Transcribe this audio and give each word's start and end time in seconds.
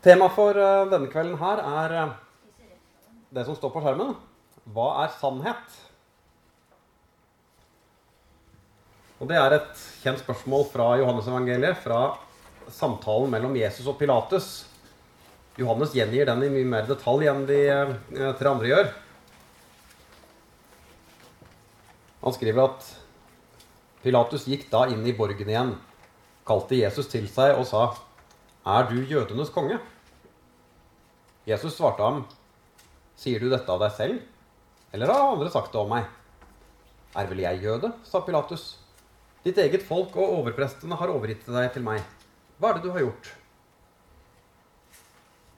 Temaet 0.00 0.32
for 0.32 0.56
eh, 0.56 0.86
denne 0.88 1.10
kvelden 1.12 1.36
her 1.36 1.60
er 1.60 1.94
eh, 1.98 2.12
det 3.36 3.44
som 3.44 3.56
står 3.56 3.72
på 3.74 3.82
skjermen. 3.84 4.14
Hva 4.72 4.86
er 5.02 5.12
sannhet? 5.20 5.76
Og 9.20 9.28
Det 9.28 9.36
er 9.36 9.58
et 9.58 9.84
kjent 10.00 10.22
spørsmål 10.22 10.64
fra 10.72 10.94
Johannes-evangeliet, 11.02 11.82
fra 11.84 12.14
samtalen 12.72 13.28
mellom 13.34 13.58
Jesus 13.60 13.90
og 13.92 13.98
Pilatus. 14.00 14.48
Johannes 15.60 15.92
gjengir 15.92 16.30
den 16.30 16.46
i 16.46 16.52
mye 16.54 16.72
mer 16.78 16.88
detalj 16.88 17.28
enn 17.28 17.44
de 17.50 17.60
eh, 17.68 17.94
tre 18.40 18.54
andre 18.54 18.72
gjør. 18.72 18.92
Han 22.24 22.40
skriver 22.40 22.70
at 22.70 22.92
Pilatus 24.00 24.48
gikk 24.48 24.70
da 24.72 24.86
inn 24.88 25.04
i 25.04 25.12
borgen 25.12 25.52
igjen, 25.52 25.74
kalte 26.48 26.80
Jesus 26.80 27.12
til 27.12 27.28
seg 27.28 27.58
og 27.60 27.68
sa, 27.68 27.90
'Er 28.66 28.88
du 28.90 29.00
jødenes 29.00 29.50
konge?' 29.50 29.80
Jesus 31.46 31.76
svarte 31.76 32.02
ham, 32.02 32.26
'Sier 33.16 33.40
du 33.40 33.48
dette 33.48 33.72
av 33.72 33.80
deg 33.80 33.92
selv, 33.96 34.20
eller 34.92 35.06
har 35.06 35.32
andre 35.32 35.50
sagt 35.50 35.72
det 35.72 35.80
om 35.80 35.88
meg?' 35.88 36.08
'Er 37.16 37.26
vel 37.26 37.40
jeg 37.40 37.62
jøde?' 37.62 37.92
sa 38.04 38.20
Pilatus. 38.20 38.78
'Ditt 39.44 39.58
eget 39.58 39.82
folk 39.82 40.16
og 40.16 40.38
overprestene 40.40 40.96
har 40.96 41.08
overgitt 41.08 41.46
deg 41.46 41.72
til 41.72 41.82
meg. 41.82 42.04
Hva 42.58 42.70
er 42.70 42.74
det 42.74 42.82
du 42.84 42.90
har 42.92 43.00
gjort?' 43.00 43.34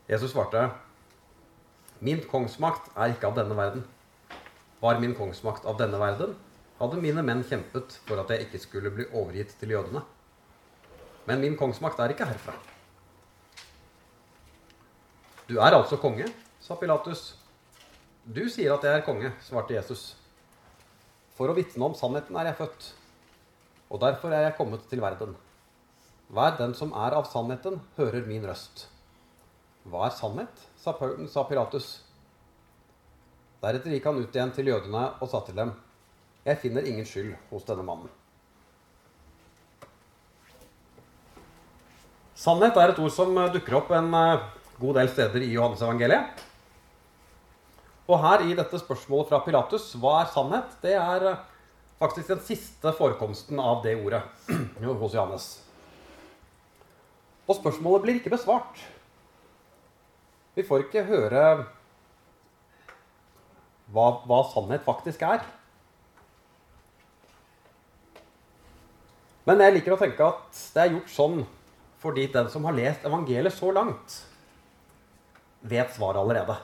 Jesus 0.09 0.31
svarte, 0.31 0.71
'Min 2.01 2.23
kongsmakt 2.31 2.91
er 2.97 3.11
ikke 3.11 3.27
av 3.27 3.35
denne 3.35 3.57
verden.' 3.57 3.85
Var 4.81 4.99
min 4.99 5.15
kongsmakt 5.15 5.65
av 5.65 5.79
denne 5.79 5.99
verden, 5.99 6.37
hadde 6.79 7.03
mine 7.03 7.23
menn 7.23 7.45
kjempet 7.47 7.99
for 8.07 8.19
at 8.19 8.31
jeg 8.31 8.47
ikke 8.47 8.59
skulle 8.59 8.91
bli 8.91 9.05
overgitt 9.13 9.55
til 9.61 9.71
jødene. 9.71 10.03
Men 11.27 11.41
min 11.41 11.57
kongsmakt 11.57 11.99
er 11.99 12.11
ikke 12.15 12.27
herfra. 12.27 12.55
Du 15.53 15.59
er 15.61 15.75
altså 15.77 15.99
konge, 16.01 16.25
sa 16.65 16.73
Pilatus. 16.81 17.35
Du 18.25 18.47
sier 18.49 18.73
at 18.73 18.85
jeg 18.87 18.97
er 18.97 19.03
konge, 19.05 19.29
svarte 19.45 19.75
Jesus. 19.75 20.15
For 21.37 21.51
å 21.53 21.57
vitne 21.59 21.85
om 21.85 21.97
sannheten 21.99 22.39
er 22.41 22.49
jeg 22.49 22.57
født, 22.63 22.87
og 23.93 24.01
derfor 24.01 24.33
er 24.33 24.47
jeg 24.47 24.55
kommet 24.57 24.87
til 24.89 25.03
verden. 25.05 25.35
Hver 26.33 26.57
den 26.57 26.73
som 26.79 26.95
er 26.97 27.13
av 27.19 27.29
sannheten, 27.29 27.77
hører 27.99 28.25
min 28.25 28.47
røst. 28.49 28.87
Hva 29.85 30.07
er 30.07 30.17
sannhet? 30.17 30.65
sa 30.81 31.45
Pilatus. 31.51 31.91
Deretter 33.61 33.93
gikk 33.93 34.09
han 34.09 34.23
ut 34.23 34.33
igjen 34.33 34.55
til 34.57 34.73
jødene 34.73 35.05
og 35.21 35.29
sa 35.29 35.43
til 35.45 35.59
dem, 35.59 35.77
Jeg 36.49 36.63
finner 36.65 36.89
ingen 36.89 37.05
skyld 37.05 37.37
hos 37.53 37.69
denne 37.69 37.85
mannen. 37.85 38.09
Sannhet 42.35 42.81
er 42.81 42.97
et 42.97 43.05
ord 43.05 43.13
som 43.13 43.37
dukker 43.53 43.77
opp 43.83 43.93
en 43.93 44.11
god 44.83 44.99
del 44.99 45.11
steder 45.13 45.45
i 45.47 45.53
Johannes-evangeliet. 45.55 46.43
Og 48.11 48.19
her 48.21 48.45
i 48.45 48.57
dette 48.59 48.81
spørsmålet 48.83 49.31
fra 49.31 49.41
Pilatus, 49.45 49.93
hva 50.03 50.19
er 50.21 50.33
sannhet? 50.33 50.73
Det 50.83 50.97
er 50.99 51.29
faktisk 52.03 52.33
den 52.33 52.43
siste 52.43 52.93
forekomsten 52.99 53.61
av 53.63 53.85
det 53.85 53.95
ordet 54.03 54.25
hos 55.05 55.15
Johannes. 55.15 55.47
Og 57.47 57.59
spørsmålet 57.59 58.05
blir 58.05 58.19
ikke 58.19 58.35
besvart. 58.35 58.83
Vi 60.57 60.65
får 60.67 60.87
ikke 60.87 61.07
høre 61.09 61.45
hva, 63.93 64.07
hva 64.27 64.43
sannhet 64.51 64.85
faktisk 64.85 65.23
er. 65.27 65.45
Men 69.49 69.63
jeg 69.65 69.79
liker 69.79 69.95
å 69.95 70.01
tenke 70.01 70.27
at 70.27 70.61
det 70.75 70.83
er 70.83 70.95
gjort 70.97 71.11
sånn 71.11 71.41
fordi 72.03 72.27
den 72.35 72.49
som 72.51 72.65
har 72.67 72.75
lest 72.75 73.05
evangeliet 73.07 73.55
så 73.55 73.71
langt, 73.75 74.15
vet 75.63 75.95
svaret 75.95 76.21
allerede. 76.21 76.57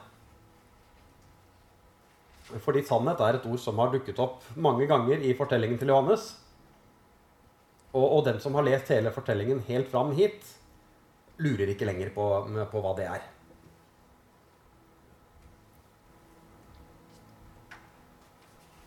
Fordi 2.64 2.82
sannhet 2.86 3.20
er 3.20 3.36
et 3.36 3.46
ord 3.48 3.60
som 3.60 3.80
har 3.82 3.90
dukket 3.92 4.20
opp 4.24 4.44
mange 4.56 4.86
ganger 4.88 5.20
i 5.20 5.34
fortellingen 5.36 5.78
til 5.80 5.92
Johannes. 5.92 6.30
Og, 7.92 8.04
og 8.04 8.22
den 8.26 8.38
som 8.40 8.56
har 8.56 8.66
lest 8.66 8.88
hele 8.92 9.12
fortellingen 9.12 9.60
helt 9.68 9.90
fram 9.92 10.14
hit, 10.16 10.44
lurer 11.38 11.72
ikke 11.72 11.88
lenger 11.88 12.12
på, 12.14 12.24
på 12.72 12.82
hva 12.84 12.94
det 12.98 13.08
er. 13.08 13.26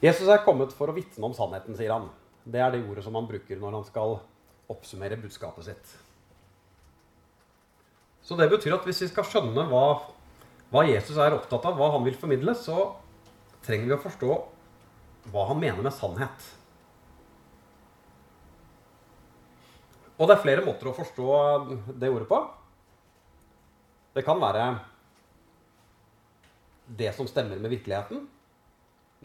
Jesus 0.02 0.26
er 0.34 0.42
kommet 0.42 0.74
for 0.74 0.90
å 0.90 0.96
vitne 0.98 1.28
om 1.28 1.34
sannheten, 1.38 1.78
sier 1.78 1.94
han. 1.94 2.10
Det 2.42 2.58
er 2.58 2.74
det 2.74 2.82
ordet 2.90 3.04
som 3.06 3.14
han 3.20 3.28
bruker 3.30 3.60
når 3.62 3.78
han 3.78 3.84
skal 3.86 4.18
oppsummere 4.72 5.20
budskapet 5.22 5.68
sitt. 5.68 5.92
Så 8.22 8.38
det 8.38 8.50
betyr 8.52 8.76
at 8.78 8.86
hvis 8.86 9.02
vi 9.06 9.10
skal 9.12 9.28
skjønne 9.28 9.66
hva, 9.70 9.86
hva, 10.72 10.86
Jesus 10.88 11.18
er 11.18 11.36
opptatt 11.36 11.66
av, 11.68 11.78
hva 11.78 11.92
han 11.96 12.06
vil 12.06 12.18
formidle, 12.18 12.54
så 12.58 12.92
trenger 13.66 13.90
vi 13.90 13.98
å 13.98 14.04
forstå 14.04 14.32
hva 15.34 15.46
han 15.50 15.62
mener 15.62 15.86
med 15.86 15.94
sannhet. 15.96 16.50
Og 20.22 20.30
det 20.30 20.36
er 20.36 20.44
flere 20.44 20.66
måter 20.66 20.92
å 20.92 20.96
forstå 20.96 21.28
det 21.98 22.12
ordet 22.14 22.30
på. 22.30 22.40
Det 24.14 24.26
kan 24.28 24.42
være 24.42 24.68
det 27.00 27.10
som 27.16 27.30
stemmer 27.30 27.58
med 27.62 27.72
virkeligheten. 27.74 28.26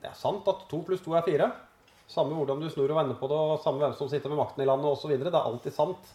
Det 0.01 0.09
er 0.09 0.17
sant 0.17 0.47
at 0.49 0.65
to 0.71 0.81
pluss 0.87 1.03
to 1.05 1.17
er 1.19 1.25
fire. 1.27 1.51
Samme 2.09 2.37
hvordan 2.39 2.61
du 2.63 2.69
snur 2.71 2.93
og 2.93 3.01
vender 3.01 3.19
på 3.19 3.29
det, 3.29 3.37
og 3.37 3.63
samme 3.65 3.83
hvem 3.83 3.97
som 3.99 4.09
sitter 4.09 4.31
med 4.31 4.41
makten 4.41 4.63
i 4.63 4.69
landet 4.69 4.89
osv. 4.89 5.13
Det 5.19 5.33
er 5.33 5.41
alltid 5.41 5.75
sant 5.75 6.13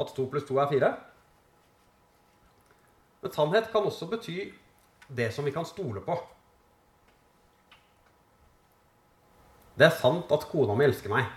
at 0.00 0.14
to 0.16 0.26
pluss 0.30 0.46
to 0.48 0.58
er 0.58 0.70
fire. 0.70 0.94
Men 3.24 3.32
sannhet 3.32 3.70
kan 3.72 3.86
også 3.88 4.04
bety 4.10 4.50
det 5.08 5.30
som 5.32 5.46
vi 5.48 5.52
kan 5.52 5.64
stole 5.64 6.02
på. 6.04 6.12
Det 9.74 9.86
er 9.86 9.94
sant 9.96 10.32
at 10.36 10.44
kona 10.50 10.74
mi 10.76 10.84
elsker 10.84 11.08
meg. 11.08 11.30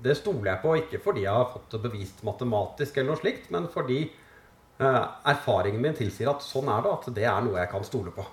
Det 0.00 0.14
stoler 0.16 0.48
jeg 0.48 0.60
på, 0.62 0.72
ikke 0.80 1.00
fordi 1.04 1.26
jeg 1.26 1.36
har 1.36 1.50
fått 1.52 1.74
det 1.76 1.80
bevist 1.82 2.22
matematisk, 2.24 2.96
eller 2.96 3.12
noe 3.12 3.20
slikt, 3.20 3.50
men 3.52 3.68
fordi 3.72 3.98
eh, 4.08 5.04
erfaringen 5.28 5.84
min 5.84 5.98
tilsier 5.98 6.32
at 6.32 6.42
sånn 6.44 6.70
er 6.72 6.86
det, 6.86 6.94
at 6.96 7.10
det 7.20 7.26
er 7.28 7.44
noe 7.44 7.60
jeg 7.60 7.70
kan 7.74 7.84
stole 7.84 8.14
på. 8.16 8.24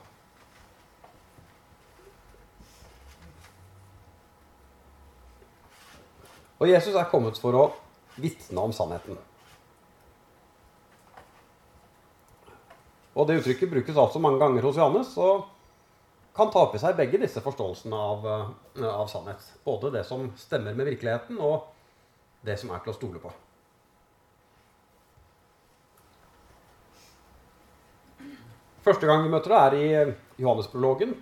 Og 6.61 6.71
Jesus 6.71 6.95
er 6.95 7.11
kommet 7.11 7.35
for 7.41 7.57
å 7.57 7.67
vitne 8.15 8.63
om 8.63 8.71
sannheten. 8.75 9.19
Og 13.15 13.27
det 13.27 13.41
uttrykket 13.41 13.71
brukes 13.71 13.97
altså 13.97 14.21
mange 14.23 14.39
ganger 14.39 14.63
hos 14.63 14.79
Johannes 14.79 15.11
og 15.19 15.47
kan 16.35 16.51
ta 16.51 16.63
opp 16.63 16.75
i 16.77 16.79
seg 16.79 16.95
begge 16.95 17.19
disse 17.19 17.43
forståelsene 17.43 17.97
av, 17.97 18.27
eh, 18.27 18.87
av, 18.87 19.07
sannhet. 19.11 19.43
Både 19.65 19.91
det 19.91 20.05
som 20.07 20.29
stemmer 20.39 20.73
med 20.73 20.87
virkeligheten, 20.87 21.39
og 21.39 21.67
det 22.41 22.57
som 22.59 22.71
er 22.71 22.79
til 22.79 22.93
å 22.93 22.95
stole 22.95 23.19
på. 23.19 23.33
Første 28.81 29.05
gang 29.05 29.23
vi 29.23 29.29
møter 29.29 29.51
det, 29.51 29.59
er 29.59 29.75
i 29.75 30.15
Johannesprologen. 30.41 31.13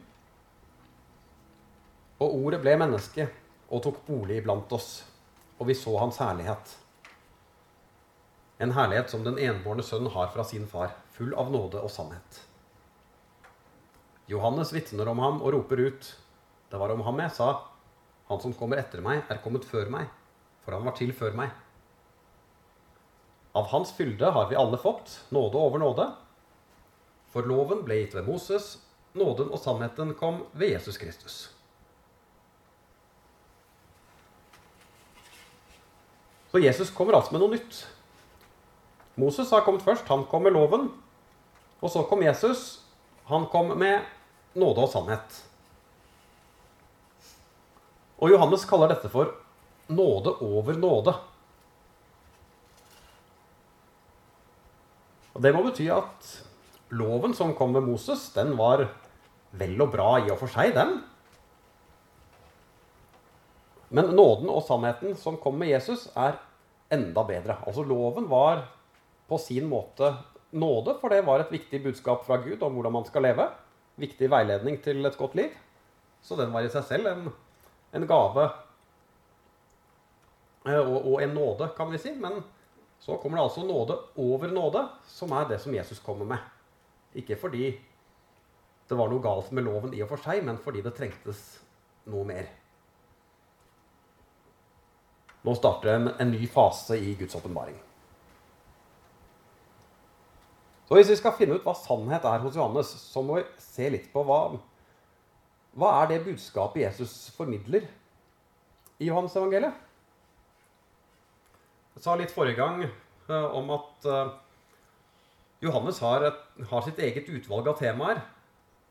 Og 2.19 2.35
ordet 2.45 2.61
ble 2.61 2.77
menneske 2.77 3.27
og 3.69 3.83
tok 3.83 4.05
bolig 4.05 4.43
blant 4.45 4.71
oss 4.71 5.09
og 5.59 5.67
vi 5.67 5.75
så 5.75 5.97
hans 5.99 6.17
herlighet. 6.23 6.77
En 8.59 8.71
herlighet 8.75 9.11
som 9.11 9.23
den 9.23 9.39
enbårne 9.39 9.83
sønn 9.83 10.07
har 10.13 10.31
fra 10.33 10.43
sin 10.47 10.67
far, 10.67 10.93
full 11.19 11.33
av 11.35 11.51
nåde 11.51 11.81
og 11.83 11.91
sannhet. 11.91 12.37
Johannes 14.31 14.71
vitner 14.71 15.09
om 15.11 15.19
ham 15.19 15.41
og 15.43 15.51
roper 15.57 15.81
ut. 15.89 16.05
Det 16.71 16.79
var 16.79 16.93
om 16.93 17.03
ham 17.03 17.19
jeg 17.25 17.33
sa, 17.35 17.49
han 18.29 18.39
som 18.39 18.53
kommer 18.55 18.79
etter 18.79 19.03
meg, 19.03 19.25
er 19.27 19.41
kommet 19.43 19.65
før 19.67 19.89
meg, 19.91 20.07
for 20.63 20.77
han 20.77 20.85
var 20.87 20.95
til 20.95 21.11
før 21.17 21.35
meg. 21.35 21.51
Av 23.57 23.67
hans 23.73 23.91
fylde 23.97 24.29
har 24.31 24.47
vi 24.51 24.55
alle 24.55 24.77
fått, 24.79 25.17
nåde 25.33 25.59
over 25.59 25.81
nåde. 25.81 26.05
For 27.33 27.49
loven 27.49 27.81
ble 27.83 27.97
gitt 28.03 28.15
ved 28.15 28.29
Moses, 28.29 28.77
nåden 29.17 29.49
og 29.49 29.59
sannheten 29.59 30.13
kom 30.15 30.43
ved 30.53 30.75
Jesus 30.77 31.01
Kristus. 31.01 31.39
Så 36.53 36.61
Jesus 36.63 36.93
kommer 36.93 37.17
altså 37.17 37.33
med 37.35 37.43
noe 37.43 37.57
nytt. 37.57 37.83
Moses 39.19 39.51
har 39.51 39.65
kommet 39.65 39.83
først. 39.85 40.07
Han 40.09 40.23
kom 40.29 40.45
med 40.47 40.55
loven. 40.55 40.87
Og 41.79 41.91
så 41.91 42.03
kom 42.09 42.23
Jesus. 42.23 42.81
Han 43.29 43.47
kom 43.51 43.71
med 43.79 44.03
nåde 44.57 44.83
og 44.83 44.91
sannhet. 44.91 45.43
Og 48.19 48.33
Johannes 48.33 48.65
kaller 48.67 48.91
dette 48.91 49.11
for 49.11 49.31
nåde 49.87 50.35
over 50.43 50.79
nåde. 50.79 51.13
Og 55.33 55.43
Det 55.43 55.53
må 55.55 55.63
bety 55.63 55.85
at 55.93 56.31
loven 56.91 57.35
som 57.37 57.53
kom 57.55 57.71
med 57.71 57.85
Moses, 57.85 58.25
den 58.35 58.57
var 58.59 58.89
vel 59.55 59.79
og 59.81 59.93
bra 59.93 60.09
i 60.19 60.27
og 60.33 60.39
for 60.41 60.51
seg, 60.51 60.73
den. 60.75 60.97
Men 63.89 64.11
nåden 64.17 64.49
og 64.51 64.65
sannheten 64.67 65.15
som 65.17 65.39
kom 65.41 65.55
med 65.61 65.71
Jesus, 65.71 66.09
er 66.17 66.37
enda 66.93 67.23
bedre. 67.25 67.55
Altså 67.65 67.85
Loven 67.85 68.27
var 68.29 68.65
på 69.29 69.37
sin 69.41 69.69
måte 69.69 70.11
nåde, 70.51 70.95
for 71.01 71.13
det 71.13 71.25
var 71.27 71.43
et 71.43 71.51
viktig 71.51 71.81
budskap 71.83 72.25
fra 72.25 72.39
Gud 72.41 72.63
om 72.63 72.77
hvordan 72.77 72.93
man 72.93 73.05
skal 73.07 73.25
leve. 73.27 73.49
Viktig 73.99 74.29
veiledning 74.31 74.79
til 74.83 75.05
et 75.05 75.17
godt 75.17 75.35
liv. 75.35 75.53
Så 76.21 76.35
den 76.39 76.53
var 76.53 76.65
i 76.65 76.71
seg 76.71 76.85
selv 76.87 77.09
en, 77.11 77.27
en 77.95 78.07
gave 78.07 78.45
eh, 80.67 80.79
og, 80.79 80.97
og, 80.97 81.17
en 81.23 81.35
nåde, 81.35 81.69
kan 81.77 81.91
vi 81.91 82.01
si. 82.01 82.13
Men 82.15 82.41
så 82.99 83.17
kommer 83.21 83.39
det 83.39 83.45
altså 83.47 83.65
nåde 83.65 83.99
over 84.19 84.51
nåde, 84.51 84.87
som 85.07 85.31
er 85.31 85.47
det 85.49 85.61
som 85.63 85.75
Jesus 85.75 86.01
kommer 86.03 86.25
med. 86.25 86.39
Ikke 87.15 87.37
fordi 87.39 87.71
det 88.89 88.97
var 88.97 89.09
noe 89.09 89.21
galt 89.21 89.51
med 89.53 89.67
loven 89.67 89.93
i 89.93 90.01
og 90.01 90.09
for 90.11 90.21
seg, 90.23 90.41
men 90.45 90.57
fordi 90.61 90.81
det 90.85 90.95
trengtes 90.97 91.43
noe 92.09 92.25
mer. 92.25 92.49
Nå 95.45 95.53
starter 95.55 95.93
en, 95.93 96.09
en 96.19 96.33
ny 96.33 96.49
fase 96.51 96.97
i 96.99 97.13
Guds 97.19 97.37
åpenbaring. 97.37 97.77
Så 100.89 100.97
Hvis 100.97 101.11
vi 101.11 101.19
skal 101.19 101.35
finne 101.37 101.53
ut 101.59 101.65
hva 101.67 101.75
sannhet 101.77 102.23
er 102.25 102.41
hos 102.41 102.55
Johannes, 102.57 102.89
så 102.89 103.21
må 103.21 103.35
vi 103.37 103.43
se 103.61 103.91
litt 103.93 104.07
på 104.09 104.23
hva, 104.25 104.39
hva 105.77 105.89
er 105.99 106.07
det 106.09 106.23
budskapet 106.25 106.81
Jesus 106.81 107.27
formidler 107.35 107.83
i 108.97 109.05
Johannes 109.05 109.35
evangeliet. 109.37 109.75
Jeg 111.93 112.01
sa 112.07 112.15
litt 112.17 112.33
forrige 112.33 112.57
gang 112.57 112.81
uh, 112.87 113.51
om 113.59 113.69
at 113.75 114.07
uh, 114.09 114.31
Johannes 115.61 115.99
har, 116.01 116.25
et, 116.25 116.41
har, 116.71 116.81
sitt 116.87 117.01
eget 117.05 117.29
utvalg 117.37 117.69
av 117.69 117.77
temaer. 117.77 118.23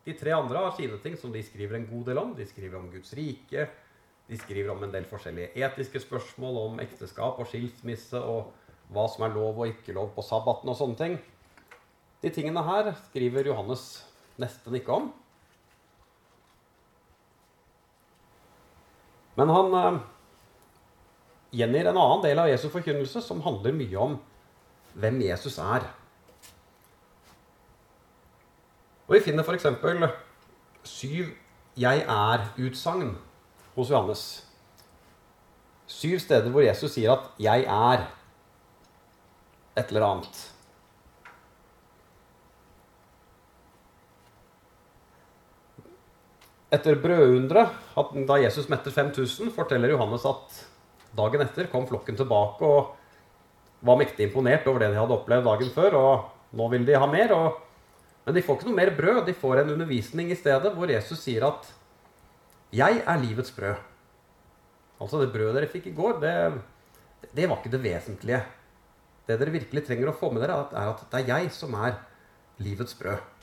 De 0.07 0.15
tre 0.15 0.37
andre 0.37 0.63
har 0.69 0.77
sine 0.77 1.01
ting 1.03 1.17
som 1.19 1.33
de 1.35 1.43
skriver 1.43 1.81
en 1.81 1.89
god 1.89 2.13
del 2.13 2.21
om. 2.23 2.31
De 2.39 2.47
skriver 2.47 2.79
om 2.79 2.87
Guds 2.93 3.11
rike. 3.19 3.67
De 4.29 4.39
skriver 4.39 4.71
om 4.71 4.87
en 4.87 4.95
del 4.95 5.09
forskjellige 5.09 5.51
etiske 5.67 6.05
spørsmål 6.05 6.61
om 6.63 6.79
ekteskap 6.85 7.43
og 7.43 7.51
skilsmisse 7.51 8.23
og 8.23 8.53
hva 8.95 9.09
som 9.11 9.27
er 9.27 9.35
lov 9.35 9.59
og 9.59 9.73
ikke 9.73 9.97
lov 9.97 10.13
på 10.15 10.23
sabbaten 10.23 10.71
og 10.71 10.79
sånne 10.79 11.01
ting. 11.01 11.19
De 12.23 12.31
tingene 12.35 12.63
her 12.67 12.93
skriver 13.09 13.47
Johannes 13.47 13.85
nesten 14.39 14.75
ikke 14.75 14.95
om. 14.95 15.11
Men 19.39 19.53
han 19.55 19.77
eh, 19.79 20.01
gjengir 21.61 21.87
en 21.87 22.01
annen 22.01 22.25
del 22.25 22.41
av 22.43 22.51
Jesus' 22.51 22.73
forkynnelse 22.75 23.23
som 23.23 23.45
handler 23.45 23.77
mye 23.77 24.03
om 24.03 24.19
hvem 24.99 25.21
Jesus 25.23 25.61
er. 25.63 25.87
Og 29.07 29.15
Vi 29.15 29.23
finner 29.25 29.47
f.eks. 29.47 29.67
syv 30.85 31.31
'jeg 31.79 32.03
er'-utsagn 32.03 33.15
hos 33.77 33.91
Johannes. 33.91 34.45
Syv 35.87 36.19
steder 36.19 36.51
hvor 36.51 36.61
Jesus 36.61 36.93
sier 36.93 37.13
at 37.13 37.31
'jeg 37.39 37.65
er' 37.65 38.07
et 39.77 39.89
eller 39.89 40.07
annet. 40.07 40.58
Etter 46.69 46.99
brødunderet, 47.01 47.77
da 48.29 48.37
Jesus 48.43 48.69
metter 48.69 48.93
5000, 48.93 49.49
forteller 49.57 49.95
Johannes 49.95 50.27
at 50.29 50.59
dagen 51.17 51.41
etter 51.41 51.71
kom 51.73 51.87
flokken 51.89 52.19
tilbake 52.19 52.67
og 52.67 52.91
var 53.89 53.97
mektig 54.01 54.27
imponert 54.27 54.67
over 54.69 54.83
det 54.83 54.91
de 54.93 54.99
hadde 55.01 55.17
opplevd 55.17 55.49
dagen 55.49 55.73
før. 55.73 55.97
Og 55.97 56.59
nå 56.59 56.69
vil 56.75 56.85
de 56.89 56.99
ha 56.99 57.09
mer. 57.09 57.33
Og, 57.33 57.63
men 58.27 58.37
de 58.37 58.45
får 58.45 58.59
ikke 58.59 58.69
noe 58.69 58.81
mer 58.81 58.93
brød. 58.99 59.23
De 59.29 59.37
får 59.37 59.63
en 59.63 59.73
undervisning 59.77 60.33
i 60.33 60.39
stedet 60.39 60.75
hvor 60.75 60.93
Jesus 60.93 61.23
sier 61.25 61.47
at 61.49 61.73
'Jeg 62.73 63.01
er 63.07 63.17
livets 63.17 63.51
brød'. 63.57 63.81
Altså 65.01 65.21
det 65.23 65.33
brødet 65.33 65.55
dere 65.55 65.71
fikk 65.73 65.87
i 65.87 65.95
går, 65.95 66.21
det, 66.21 66.61
det 67.33 67.49
var 67.49 67.57
ikke 67.57 67.71
det 67.71 67.83
vesentlige. 67.83 68.43
Det 69.27 69.39
dere 69.41 69.55
virkelig 69.55 69.87
trenger 69.87 70.11
å 70.11 70.17
få 70.21 70.31
med 70.33 70.43
dere, 70.43 70.67
er 70.73 70.91
at 70.91 71.05
det 71.11 71.21
er 71.21 71.29
jeg 71.39 71.53
som 71.55 71.75
er 71.75 71.95
livets 72.59 72.95
brød. 72.99 73.38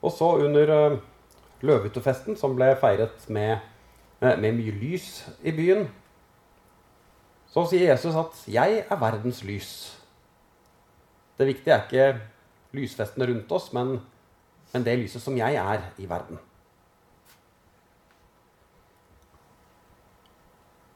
Og 0.00 0.12
så 0.12 0.28
under 0.40 0.72
uh, 0.72 0.98
løvehyttefesten, 1.60 2.36
som 2.36 2.56
ble 2.56 2.72
feiret 2.80 3.26
med, 3.28 3.58
uh, 4.22 4.32
med, 4.40 4.52
mye 4.56 4.74
lys 4.80 5.10
i 5.44 5.52
byen, 5.56 5.88
så 7.50 7.66
sier 7.66 7.90
Jesus 7.90 8.14
at 8.16 8.44
'jeg 8.48 8.84
er 8.88 8.96
verdens 8.96 9.42
lys'. 9.42 9.96
Det 11.38 11.46
viktige 11.46 11.74
er 11.74 11.82
ikke 11.82 12.20
lysfestene 12.72 13.26
rundt 13.26 13.52
oss, 13.52 13.72
men, 13.72 14.00
men 14.72 14.84
det 14.84 14.98
lyset 14.98 15.22
som 15.22 15.36
jeg 15.36 15.54
er 15.54 15.82
i 15.98 16.08
verden. 16.08 16.38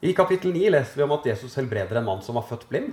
I 0.04 0.12
kapittel 0.12 0.52
9 0.52 0.68
leser 0.68 0.96
vi 0.96 1.02
om 1.02 1.12
at 1.16 1.26
Jesus 1.26 1.54
helbreder 1.54 1.98
en 1.98 2.04
mann 2.04 2.22
som 2.22 2.34
var 2.34 2.44
født 2.44 2.68
blind. 2.68 2.92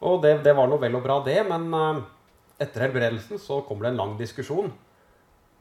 Og 0.00 0.22
det, 0.22 0.38
det 0.44 0.54
var 0.56 0.70
noe 0.70 0.80
vel 0.80 0.96
og 0.96 1.02
bra, 1.04 1.18
det, 1.26 1.42
men 1.48 1.74
uh, 1.74 2.00
etter 2.58 2.86
helbredelsen 2.86 3.38
så 3.40 3.60
kommer 3.66 3.86
det 3.86 3.94
en 3.94 4.00
lang 4.00 4.16
diskusjon 4.18 4.72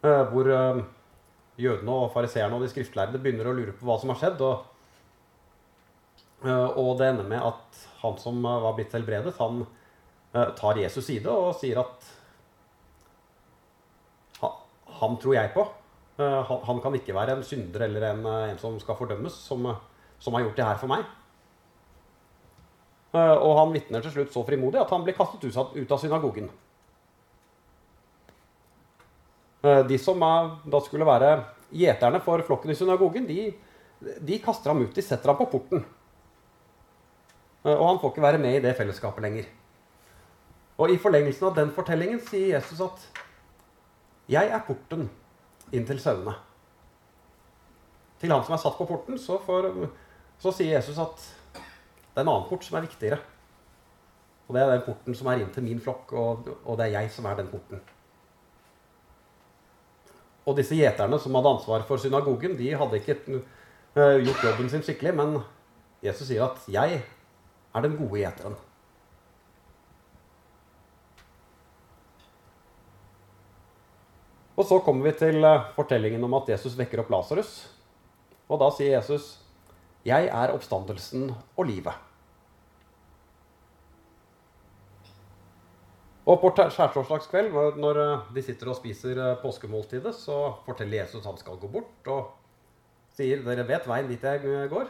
uh, 0.04 0.24
hvor 0.32 0.50
uh, 0.50 0.82
jødene 1.62 1.94
og 1.94 2.12
fariseerne 2.14 2.58
og 2.58 2.66
de 2.66 2.72
skriftlærde 2.72 3.22
begynner 3.22 3.50
å 3.50 3.56
lure 3.58 3.76
på 3.78 3.86
hva 3.88 3.98
som 4.02 4.14
har 4.14 4.20
skjedd. 4.22 4.42
Og, 4.46 4.58
uh, 6.46 6.70
og 6.74 6.96
det 7.00 7.12
ender 7.12 7.30
med 7.30 7.46
at 7.46 7.84
han 8.02 8.18
som 8.22 8.42
var 8.46 8.74
blitt 8.78 8.94
helbredet, 8.94 9.36
han 9.40 9.66
tar 10.60 10.78
Jesus 10.78 11.08
side 11.08 11.32
og 11.32 11.56
sier 11.58 11.80
at 11.82 12.04
han 15.00 15.16
tror 15.18 15.34
jeg 15.34 15.50
på. 15.56 15.64
Han, 16.20 16.60
han, 16.68 16.82
kan 16.84 16.94
ikke 16.98 17.16
være 17.16 17.38
en 17.38 17.46
synder 17.48 17.88
eller 17.88 18.06
en, 18.12 18.22
en 18.52 18.60
som 18.62 18.76
skal 18.82 18.98
fordømmes, 19.00 19.34
som, 19.34 19.66
som 20.22 20.36
har 20.36 20.44
gjort 20.44 20.60
det 20.60 20.68
her 20.68 20.78
for 20.82 20.92
meg. 20.92 21.08
Og 23.18 23.54
han 23.64 23.74
vitner 23.74 24.06
til 24.06 24.14
slutt 24.14 24.36
så 24.36 24.46
frimodig 24.46 24.82
at 24.84 24.94
han 24.94 25.08
blir 25.08 25.18
kastet 25.18 25.48
ut 25.48 25.96
av 25.96 26.02
synagogen. 26.04 26.52
Eh, 29.64 29.84
de 29.90 29.98
som 29.98 30.22
da 30.22 30.82
skulle 30.86 31.08
være 31.08 31.32
gjeterne 31.74 32.22
for 32.24 32.44
flokken 32.46 32.72
i 32.72 32.78
synagogen, 32.78 33.28
de, 33.28 33.52
de 34.22 34.42
kaster 34.44 34.72
ham 34.72 34.84
ut. 34.86 34.94
De 34.96 35.04
setter 35.04 35.32
ham 35.32 35.40
på 35.40 35.50
porten. 35.52 35.86
Eh, 37.66 37.74
og 37.74 37.88
han 37.90 38.02
får 38.02 38.14
ikke 38.14 38.26
være 38.28 38.42
med 38.42 38.58
i 38.58 38.66
det 38.66 38.76
fellesskapet 38.78 39.26
lenger. 39.26 39.48
Og 40.78 40.94
i 40.94 41.00
forlengelsen 41.02 41.50
av 41.50 41.56
den 41.58 41.72
fortellingen 41.74 42.20
sier 42.22 42.58
Jesus 42.58 42.82
at 42.86 43.24
'Jeg 44.30 44.50
er 44.52 44.60
porten 44.68 45.10
inn 45.72 45.86
til 45.86 45.98
sauene'. 45.98 46.36
Til 48.20 48.32
han 48.32 48.44
som 48.44 48.54
er 48.54 48.58
satt 48.58 48.78
på 48.78 48.86
porten, 48.86 49.18
så, 49.18 49.38
får, 49.40 49.90
så 50.40 50.52
sier 50.52 50.76
Jesus 50.76 50.98
at 50.98 51.16
det 51.54 52.18
er 52.18 52.22
en 52.22 52.34
annen 52.34 52.50
port 52.50 52.66
som 52.66 52.78
er 52.78 52.82
viktigere. 52.82 53.20
Og 54.48 54.56
det 54.56 54.62
er 54.62 54.72
den 54.72 54.86
porten 54.86 55.16
som 55.16 55.28
er 55.28 55.42
inn 55.42 55.54
til 55.54 55.64
min 55.64 55.80
flokk, 55.80 56.14
og, 56.14 56.48
og 56.66 56.78
det 56.78 56.88
er 56.88 57.02
jeg 57.02 57.12
som 57.12 57.26
er 57.26 57.36
den 57.36 57.48
porten. 57.48 57.82
Og 60.48 60.56
disse 60.56 60.78
gjeterne 60.80 61.20
som 61.20 61.36
hadde 61.36 61.52
ansvar 61.58 61.84
for 61.88 62.00
synagogen, 62.00 62.56
de 62.56 62.72
hadde 62.80 63.02
ikke 63.02 63.18
uh, 63.28 64.16
gjort 64.24 64.46
jobben 64.46 64.72
sin 64.72 64.86
skikkelig. 64.86 65.14
Men 65.18 65.42
Jesus 66.04 66.30
sier 66.30 66.46
at 66.46 66.64
'jeg 66.72 67.02
er 67.76 67.82
den 67.84 67.98
gode 68.00 68.22
gjeteren'. 68.22 68.56
Og 74.58 74.66
så 74.66 74.80
kommer 74.80 75.12
vi 75.12 75.18
til 75.20 75.44
uh, 75.44 75.68
fortellingen 75.76 76.24
om 76.24 76.34
at 76.34 76.50
Jesus 76.50 76.78
vekker 76.78 77.04
opp 77.04 77.12
Lasarus. 77.12 77.68
Og 78.50 78.60
da 78.60 78.72
sier 78.72 78.96
Jesus 78.96 79.38
'Jeg 80.06 80.32
er 80.32 80.56
oppstandelsen 80.56 81.36
og 81.58 81.66
livet'. 81.66 82.07
Og 86.28 86.42
på 86.42 86.50
skjærtorsdagskveld, 86.52 87.54
når 87.80 87.98
eh, 88.04 88.24
de 88.36 88.42
sitter 88.44 88.68
og 88.68 88.76
spiser 88.76 89.16
eh, 89.16 89.36
påskemåltidet, 89.40 90.12
så 90.12 90.58
forteller 90.66 91.00
Jesus 91.00 91.22
at 91.22 91.30
han 91.30 91.38
skal 91.40 91.60
gå 91.62 91.70
bort, 91.72 92.10
og 92.12 92.34
sier 93.16 93.40
'Dere 93.46 93.64
vet 93.70 93.88
veien 93.88 94.10
dit 94.10 94.24
jeg 94.24 94.44
eh, 94.44 94.66
går'. 94.68 94.90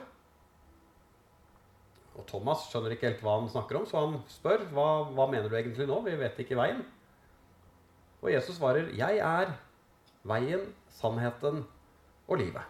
Og 2.18 2.26
Thomas 2.26 2.64
skjønner 2.66 2.96
ikke 2.96 3.12
helt 3.12 3.22
hva 3.22 3.36
han 3.38 3.52
snakker 3.54 3.78
om, 3.78 3.86
så 3.86 4.02
han 4.02 4.16
spør 4.34 4.64
hva, 4.74 4.88
hva 5.14 5.28
mener 5.30 5.46
du 5.46 5.54
egentlig 5.60 5.86
nå? 5.86 6.00
Vi 6.08 6.16
vet 6.18 6.42
ikke 6.42 6.58
veien. 6.58 6.82
Og 8.24 8.34
Jesus 8.34 8.58
svarer 8.58 8.90
'Jeg 8.90 9.22
er 9.22 9.54
veien, 10.26 10.66
sannheten 10.90 11.62
og 12.28 12.42
livet'. 12.42 12.66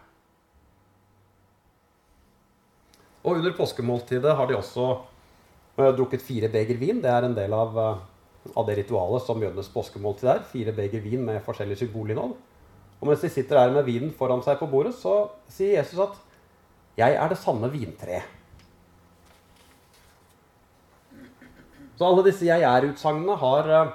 Og 3.24 3.40
under 3.40 3.56
påskemåltidet 3.56 4.36
har 4.36 4.46
de 4.46 4.60
også 4.60 5.00
drukket 5.96 6.20
fire 6.20 6.52
beger 6.52 6.76
vin. 6.76 7.00
Det 7.00 7.10
er 7.10 7.24
en 7.24 7.34
del 7.34 7.52
av 7.52 8.04
av 8.56 8.66
det 8.68 8.78
ritualet 8.80 9.24
som 9.26 9.42
jødenes 9.42 9.70
påskemåltid 9.72 10.30
er. 10.32 10.46
Fire 10.50 10.74
beger 10.76 11.04
vin 11.04 11.24
med 11.26 11.42
forskjellig 11.44 11.78
symbolinnhold. 11.80 12.34
Og 12.98 13.06
mens 13.06 13.22
de 13.22 13.30
sitter 13.30 13.60
der 13.60 13.74
med 13.76 13.86
vinen 13.86 14.10
foran 14.14 14.42
seg 14.42 14.58
på 14.60 14.68
bordet, 14.70 14.94
så 14.98 15.30
sier 15.52 15.78
Jesus 15.78 16.00
at 16.02 16.16
'Jeg 16.98 17.14
er 17.14 17.28
det 17.28 17.38
sanne 17.38 17.70
vintreet'. 17.70 18.26
Så 21.98 22.04
alle 22.06 22.24
disse 22.24 22.46
'jeg 22.46 22.62
er'-utsagnene 22.62 23.36
har 23.36 23.70
eh, 23.70 23.92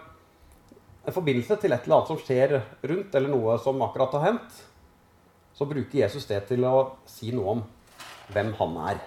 en 1.07 1.13
forbindelse 1.13 1.55
til 1.55 1.71
et 1.71 1.83
eller 1.83 1.95
annet 1.95 2.07
som 2.07 2.17
skjer 2.17 2.61
rundt, 2.83 3.15
eller 3.15 3.29
noe 3.29 3.57
som 3.59 3.81
akkurat 3.81 4.11
har 4.11 4.31
hendt. 4.31 4.63
så 5.53 5.65
bruker 5.65 5.99
Jesus 5.99 6.25
det 6.25 6.47
til 6.47 6.65
å 6.65 6.97
si 7.05 7.31
noe 7.31 7.51
om 7.51 7.63
hvem 8.33 8.53
han 8.57 8.77
er. 8.89 8.97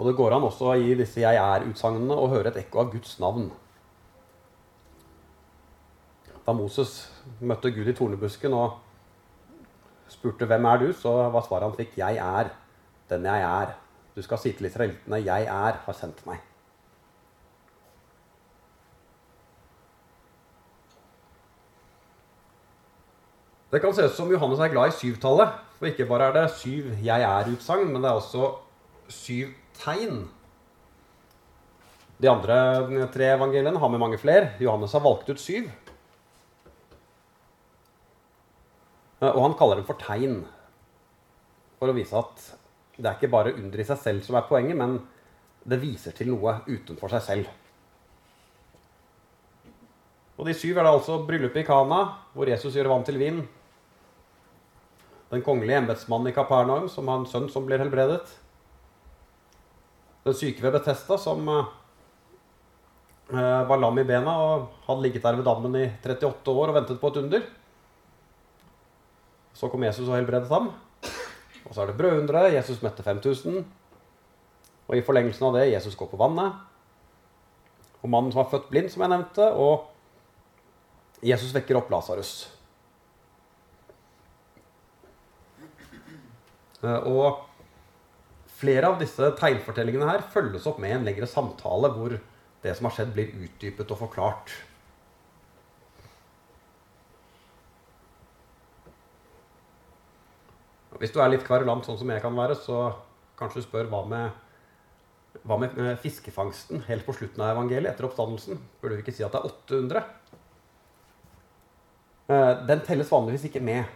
Og 0.00 0.06
det 0.08 0.16
går 0.16 0.32
an 0.32 0.46
også 0.48 0.78
i 0.80 0.94
disse 0.96 1.20
'jeg 1.20 1.36
er'-utsagnene 1.36 2.16
å 2.16 2.28
høre 2.32 2.48
et 2.48 2.56
ekko 2.56 2.78
av 2.80 2.92
Guds 2.92 3.18
navn. 3.20 3.50
Da 6.46 6.52
Moses 6.56 7.12
møtte 7.40 7.70
Gud 7.70 7.86
i 7.86 7.92
tornebusken 7.92 8.54
og 8.56 8.78
spurte 10.08 10.46
'Hvem 10.46 10.64
er 10.64 10.78
du?', 10.78 10.92
så 10.92 11.28
var 11.28 11.44
svaret 11.44 11.68
han 11.68 11.76
fikk 11.76 11.98
'Jeg 11.98 12.16
er 12.16 12.50
den 13.10 13.24
jeg 13.24 13.42
er'. 13.42 13.74
Du 14.16 14.22
skal 14.22 14.38
si 14.38 14.52
til 14.52 14.66
israelittene 14.66 15.24
'Jeg 15.24 15.42
er, 15.42 15.72
har 15.84 15.92
sendt 15.92 16.26
meg'. 16.26 16.40
Det 23.72 23.80
kan 23.80 23.94
se 23.94 24.04
ut 24.04 24.16
som 24.16 24.30
Johannes 24.30 24.58
er 24.58 24.68
glad 24.68 24.88
i 24.88 24.96
syvtallet. 24.96 25.48
For 25.78 25.86
ikke 25.86 26.06
bare 26.06 26.28
er 26.28 26.32
det 26.32 26.50
syv 26.50 26.84
'jeg 27.04 27.22
er'-utsagn, 27.22 27.92
men 27.92 28.02
det 28.02 28.08
er 28.10 28.14
også 28.14 28.54
syv 29.08 29.59
tegn. 29.80 30.22
De 32.20 32.28
andre 32.28 32.56
tre 33.14 33.30
evangeliene 33.32 33.80
har 33.80 33.92
med 33.92 34.02
mange 34.02 34.18
flere. 34.20 34.54
Johannes 34.60 34.92
har 34.92 35.04
valgt 35.04 35.30
ut 35.32 35.40
syv. 35.40 35.70
Og 39.20 39.40
han 39.44 39.56
kaller 39.56 39.80
dem 39.80 39.88
for 39.88 40.00
tegn. 40.00 40.42
For 41.80 41.88
å 41.88 41.96
vise 41.96 42.16
at 42.20 42.44
det 43.00 43.08
er 43.08 43.16
ikke 43.16 43.32
bare 43.32 43.54
under 43.56 43.80
i 43.80 43.86
seg 43.88 44.00
selv 44.00 44.24
som 44.26 44.36
er 44.36 44.48
poenget, 44.48 44.76
men 44.76 44.98
det 45.64 45.80
viser 45.80 46.12
til 46.16 46.28
noe 46.32 46.58
utenfor 46.68 47.12
seg 47.14 47.24
selv. 47.24 47.56
Og 50.40 50.46
de 50.48 50.54
syv 50.56 50.78
er 50.80 50.86
da 50.86 50.92
altså 50.96 51.18
bryllupet 51.28 51.62
i 51.62 51.68
Kana, 51.68 52.00
hvor 52.32 52.48
Jesus 52.48 52.76
gjør 52.76 52.88
vann 52.92 53.04
til 53.04 53.18
vin. 53.20 53.42
Den 55.30 55.44
kongelige 55.44 55.82
embetsmannen 55.82 56.32
i 56.32 56.36
Kapernaum, 56.36 56.88
som 56.88 57.08
har 57.12 57.20
en 57.20 57.28
sønn 57.28 57.48
som 57.52 57.66
blir 57.68 57.80
helbredet. 57.80 58.24
Den 60.24 60.36
syke 60.36 60.62
ved 60.62 60.74
Betesta, 60.74 61.16
som 61.18 61.48
uh, 61.48 61.64
var 63.30 63.80
lam 63.80 63.98
i 64.02 64.04
bena 64.04 64.34
og 64.36 64.68
hadde 64.86 65.02
ligget 65.06 65.24
der 65.24 65.38
ved 65.38 65.46
dammen 65.48 65.76
i 65.80 65.86
38 66.04 66.52
år 66.52 66.72
og 66.72 66.76
ventet 66.76 67.00
på 67.00 67.10
et 67.12 67.20
under. 67.22 67.42
Så 69.54 69.68
kom 69.68 69.84
Jesus 69.84 70.08
og 70.08 70.16
helbredet 70.16 70.48
ham. 70.52 70.70
Og 71.66 71.74
så 71.74 71.82
er 71.82 71.90
det 71.90 71.98
brødunderet. 71.98 72.54
Jesus 72.54 72.82
møtte 72.82 73.02
5000. 73.02 73.64
Og 74.88 74.96
i 74.96 75.04
forlengelsen 75.06 75.46
av 75.46 75.56
det 75.58 75.70
Jesus 75.70 75.96
går 75.98 76.10
på 76.10 76.18
vannet. 76.20 76.56
Og 78.00 78.08
mannen 78.10 78.32
som 78.32 78.42
var 78.42 78.50
født 78.50 78.70
blind, 78.72 78.88
som 78.90 79.04
jeg 79.04 79.12
nevnte. 79.12 79.50
Og 79.52 79.86
Jesus 81.22 81.52
vekker 81.54 81.78
opp 81.78 81.92
Lasarus. 81.92 82.48
Eh, 86.80 87.06
og 87.06 87.49
flere 88.60 88.90
av 88.90 88.98
disse 89.00 89.30
tegnfortellingene 89.40 90.08
her 90.10 90.26
følges 90.32 90.66
opp 90.68 90.80
med 90.82 90.98
en 90.98 91.06
lengre 91.08 91.28
samtale 91.28 91.90
hvor 91.94 92.18
det 92.60 92.74
som 92.76 92.88
har 92.88 92.92
skjedd, 92.96 93.14
blir 93.14 93.32
utdypet 93.46 93.92
og 93.94 94.02
forklart. 94.02 94.52
Hvis 101.00 101.14
du 101.14 101.20
er 101.22 101.30
litt 101.32 101.46
kverulant 101.46 101.86
sånn 101.86 101.96
som 101.96 102.10
jeg 102.12 102.20
kan 102.20 102.36
være, 102.36 102.58
så 102.60 102.90
kanskje 103.40 103.62
du 103.62 103.64
spør 103.64 103.88
hva 103.88 104.02
med, 104.10 104.34
hva 105.48 105.56
med 105.62 105.78
fiskefangsten 106.02 106.84
helt 106.90 107.06
på 107.06 107.14
slutten 107.16 107.40
av 107.40 107.54
evangeliet 107.54 107.94
etter 107.94 108.10
oppstandelsen? 108.10 108.60
Burde 108.82 108.98
vi 108.98 109.06
ikke 109.06 109.16
si 109.16 109.24
at 109.24 109.32
det 109.32 109.40
er 109.40 109.48
800? 109.48 110.04
Eh, 112.30 112.52
den 112.68 112.84
telles 112.84 113.08
vanligvis 113.10 113.48
ikke 113.48 113.64
med. 113.64 113.88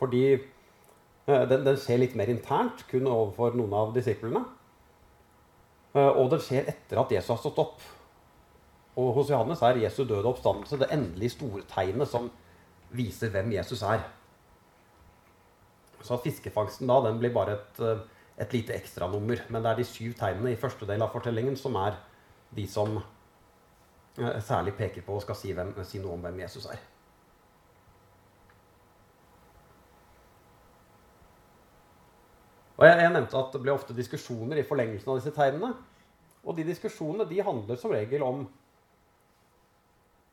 Fordi 0.00 0.24
eh, 0.32 0.48
den, 1.50 1.64
den 1.66 1.78
skjer 1.80 2.00
litt 2.02 2.16
mer 2.18 2.30
internt, 2.32 2.84
kun 2.90 3.08
overfor 3.10 3.56
noen 3.58 3.74
av 3.76 3.92
disiplene. 3.96 4.44
Eh, 5.94 6.08
og 6.08 6.30
den 6.32 6.42
skjer 6.42 6.70
etter 6.72 7.00
at 7.02 7.12
Jesus 7.14 7.32
har 7.34 7.40
stått 7.42 7.60
opp. 7.62 7.84
Og 9.00 9.12
hos 9.16 9.30
Johannes 9.32 9.62
er 9.64 9.80
Jesu 9.80 10.02
døde 10.04 10.28
oppstandelse 10.28 10.80
det 10.80 10.90
endelige 10.92 11.36
store 11.36 11.64
tegnet 11.70 12.10
som 12.10 12.28
viser 12.92 13.32
hvem 13.32 13.54
Jesus 13.54 13.84
er. 13.88 14.04
Så 16.02 16.18
fiskefangsten 16.20 16.90
da, 16.90 16.98
den 17.06 17.20
blir 17.22 17.32
bare 17.32 17.56
et, 17.56 17.82
et 18.42 18.56
lite 18.56 18.76
ekstranummer. 18.76 19.44
Men 19.48 19.64
det 19.64 19.72
er 19.72 19.80
de 19.80 19.88
syv 19.88 20.16
tegnene 20.18 20.52
i 20.52 20.60
første 20.60 20.88
del 20.88 21.04
av 21.04 21.14
fortellingen 21.14 21.56
som 21.56 21.78
er 21.80 21.96
de 22.52 22.66
som 22.68 22.98
særlig 24.44 24.74
peker 24.76 25.04
på 25.06 25.16
og 25.16 25.22
skal 25.24 25.38
si, 25.38 25.54
hvem, 25.56 25.72
si 25.88 26.02
noe 26.02 26.18
om 26.18 26.26
hvem 26.26 26.42
Jesus 26.42 26.66
er. 26.68 26.80
Og 32.82 32.88
jeg, 32.88 32.98
jeg, 32.98 33.12
nevnte 33.14 33.38
at 33.38 33.52
det 33.54 33.60
ble 33.62 33.70
ofte 33.70 33.94
diskusjoner 33.94 34.58
i 34.58 34.64
forlengelsen 34.66 35.12
av 35.12 35.20
disse 35.20 35.30
tegnene. 35.36 35.68
Og 36.42 36.56
de 36.56 36.64
diskusjonene 36.66 37.28
de 37.30 37.36
handler 37.46 37.76
som 37.78 37.92
regel 37.94 38.24
om 38.26 38.40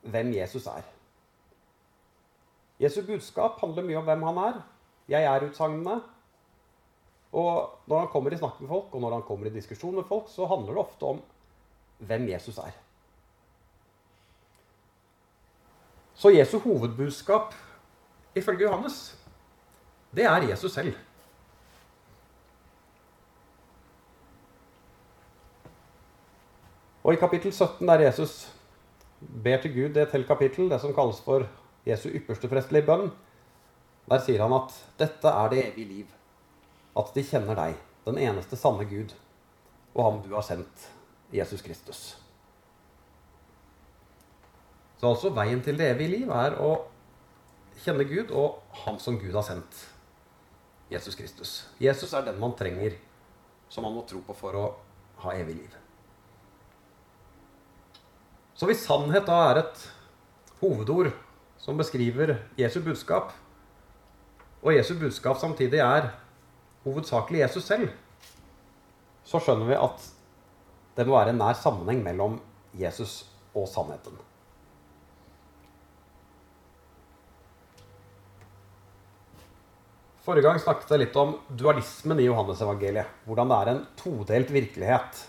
hvem 0.10 0.32
Jesus 0.34 0.66
er. 0.72 0.88
Jesu 2.82 3.04
budskap 3.06 3.60
handler 3.62 3.86
mye 3.86 4.00
om 4.00 4.08
hvem 4.08 4.26
han 4.32 4.40
er, 4.42 4.58
jeg 5.14 5.28
er-utsagnene. 5.30 6.00
Og 7.38 7.84
når 7.86 8.02
han 8.02 8.10
kommer 8.16 8.34
i 8.34 8.40
snakk 8.40 8.58
med 8.64 8.72
folk, 8.72 8.96
og 8.98 9.04
når 9.04 9.14
han 9.20 9.26
kommer 9.28 9.46
i 9.46 9.54
diskusjon 9.54 10.00
med 10.00 10.08
folk, 10.10 10.32
så 10.34 10.48
handler 10.50 10.74
det 10.74 10.82
ofte 10.82 11.06
om 11.06 11.20
hvem 12.10 12.26
Jesus 12.32 12.58
er. 12.64 12.74
Så 16.18 16.34
Jesu 16.34 16.58
hovedbudskap, 16.64 17.54
ifølge 18.34 18.66
Johannes, 18.66 18.98
det 20.16 20.26
er 20.26 20.50
Jesus 20.50 20.74
selv. 20.74 20.98
Og 27.10 27.16
i 27.16 27.18
kapittel 27.18 27.50
17, 27.50 27.88
der 27.90 28.04
Jesus 28.04 28.52
ber 29.44 29.58
til 29.62 29.72
Gud, 29.74 29.94
det 29.96 30.12
til 30.12 30.28
kapittel, 30.28 30.68
det 30.70 30.78
som 30.78 30.92
kalles 30.94 31.18
for 31.26 31.48
Jesu 31.88 32.06
ypperste 32.14 32.46
prestelige 32.52 32.86
bønn, 32.86 33.08
der 34.12 34.22
sier 34.22 34.44
han 34.44 34.54
at 34.54 34.76
'dette 35.00 35.32
er 35.32 35.50
det 35.50 35.64
evige 35.72 35.88
liv'. 35.88 36.14
At 37.02 37.10
de 37.16 37.24
kjenner 37.24 37.56
deg, 37.56 37.82
den 38.06 38.18
eneste 38.18 38.56
sanne 38.56 38.86
Gud, 38.86 39.16
og 39.96 40.04
ham 40.04 40.22
du 40.22 40.36
har 40.36 40.46
sendt, 40.46 40.86
Jesus 41.34 41.62
Kristus. 41.62 42.22
Så 45.00 45.10
altså 45.10 45.34
veien 45.34 45.64
til 45.66 45.78
det 45.78 45.90
evige 45.96 46.14
liv 46.20 46.30
er 46.30 46.62
å 46.62 46.86
kjenne 47.84 48.06
Gud 48.06 48.30
og 48.30 48.62
ham 48.86 49.00
som 49.00 49.18
Gud 49.18 49.34
har 49.34 49.50
sendt. 49.50 49.90
Jesus 50.92 51.16
Kristus. 51.16 51.68
Jesus 51.82 52.14
er 52.14 52.22
den 52.22 52.40
man 52.40 52.54
trenger, 52.54 52.94
som 53.70 53.84
man 53.84 53.94
må 53.94 54.06
tro 54.06 54.22
på 54.22 54.34
for 54.34 54.54
å 54.54 54.74
ha 55.26 55.34
evig 55.34 55.56
liv. 55.56 55.89
Så 58.60 58.68
hvis 58.68 58.82
sannhet 58.84 59.24
da 59.24 59.38
er 59.54 59.62
et 59.62 59.84
hovedord 60.60 61.14
som 61.64 61.78
beskriver 61.80 62.34
Jesu 62.60 62.82
budskap, 62.84 63.32
og 64.60 64.74
Jesu 64.76 64.98
budskap 65.00 65.38
samtidig 65.40 65.80
er 65.80 66.10
hovedsakelig 66.84 67.40
Jesus 67.46 67.70
selv, 67.70 67.94
så 69.24 69.40
skjønner 69.40 69.70
vi 69.70 69.78
at 69.80 70.08
det 70.98 71.06
må 71.08 71.16
være 71.16 71.32
en 71.32 71.40
nær 71.40 71.56
sammenheng 71.56 72.02
mellom 72.04 72.36
Jesus 72.76 73.22
og 73.56 73.70
sannheten. 73.72 74.18
Forrige 80.26 80.44
gang 80.50 80.60
snakket 80.60 80.92
jeg 80.92 81.06
litt 81.06 81.16
om 81.22 81.32
dualismen 81.48 82.20
i 82.20 82.28
Johannes-evangeliet. 82.28 83.08
Hvordan 83.24 83.54
det 83.54 83.62
er 83.62 83.72
en 83.72 83.80
todelt 84.02 84.52
virkelighet. 84.52 85.24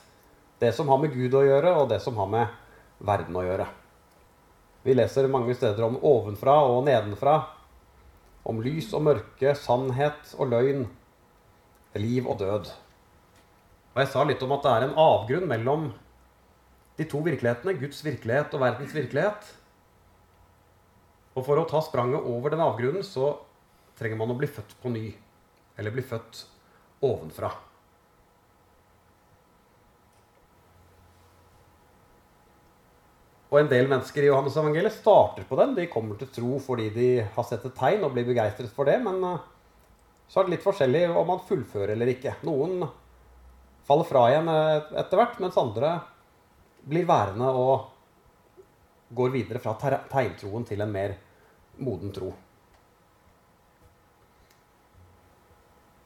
Det 0.58 0.72
som 0.74 0.90
har 0.90 0.98
med 0.98 1.14
Gud 1.14 1.38
å 1.38 1.44
gjøre, 1.46 1.76
og 1.78 1.86
det 1.94 2.00
som 2.02 2.18
har 2.18 2.28
med 2.34 2.58
verden 3.04 3.36
å 3.36 3.44
gjøre. 3.44 3.66
Vi 4.84 4.94
leser 4.96 5.28
mange 5.28 5.54
steder 5.56 5.84
om 5.84 5.98
ovenfra 6.06 6.56
og 6.68 6.84
nedenfra, 6.86 7.36
om 8.48 8.62
lys 8.64 8.88
og 8.96 9.04
mørke, 9.08 9.52
sannhet 9.58 10.32
og 10.38 10.52
løgn, 10.54 10.86
liv 12.00 12.28
og 12.28 12.40
død. 12.40 12.70
Og 13.90 14.00
jeg 14.00 14.10
sa 14.12 14.24
litt 14.24 14.42
om 14.46 14.54
at 14.56 14.64
det 14.64 14.72
er 14.72 14.86
en 14.86 14.98
avgrunn 15.02 15.48
mellom 15.50 15.90
de 16.96 17.06
to 17.08 17.20
virkelighetene, 17.24 17.76
Guds 17.80 18.04
virkelighet 18.04 18.54
og 18.56 18.62
verdens 18.64 18.94
virkelighet. 18.96 19.50
Og 21.36 21.44
for 21.46 21.60
å 21.60 21.66
ta 21.68 21.80
spranget 21.84 22.26
over 22.26 22.52
den 22.52 22.62
avgrunnen, 22.64 23.04
så 23.06 23.34
trenger 23.98 24.20
man 24.20 24.32
å 24.32 24.38
bli 24.38 24.48
født 24.50 24.76
på 24.82 24.92
ny. 24.92 25.10
Eller 25.78 25.94
bli 25.94 26.04
født 26.04 26.44
ovenfra. 27.04 27.52
Og 33.50 33.58
en 33.58 33.70
del 33.70 33.88
mennesker 33.90 34.22
i 34.22 34.28
Johannes 34.30 34.56
evangeliet 34.60 34.94
starter 34.94 35.46
på 35.48 35.58
den. 35.58 35.74
De 35.74 35.88
kommer 35.90 36.18
til 36.18 36.30
tro 36.30 36.58
fordi 36.62 36.90
de 36.94 37.08
har 37.34 37.46
sett 37.46 37.64
et 37.66 37.74
tegn 37.74 38.04
og 38.06 38.14
blir 38.14 38.28
begeistret 38.28 38.70
for 38.74 38.86
det. 38.86 39.00
Men 39.02 39.18
eh, 39.26 39.40
så 40.30 40.40
er 40.40 40.46
det 40.46 40.54
litt 40.54 40.66
forskjellig 40.66 41.08
om 41.10 41.26
man 41.32 41.42
fullfører 41.48 41.96
eller 41.96 42.12
ikke. 42.14 42.36
Noen 42.46 42.84
faller 43.88 44.06
fra 44.06 44.28
igjen 44.30 44.52
eh, 44.54 44.92
etter 45.02 45.18
hvert, 45.18 45.40
mens 45.42 45.58
andre 45.58 45.96
blir 46.86 47.08
værende 47.10 47.50
og 47.50 47.90
går 49.18 49.34
videre 49.34 49.58
fra 49.62 49.74
tegntroen 49.80 50.64
til 50.68 50.80
en 50.84 50.94
mer 50.94 51.16
moden 51.82 52.14
tro. 52.14 52.30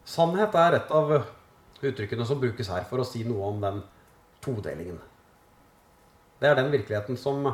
Sannhet 0.08 0.56
er 0.56 0.78
et 0.78 0.92
av 0.94 1.12
uttrykkene 1.84 2.24
som 2.24 2.40
brukes 2.40 2.72
her 2.72 2.86
for 2.88 3.02
å 3.02 3.08
si 3.08 3.24
noe 3.28 3.52
om 3.52 3.60
den 3.60 3.84
todelingen. 4.44 5.00
Det 6.40 6.50
er 6.50 6.58
den 6.58 6.72
virkeligheten 6.72 7.16
som 7.20 7.46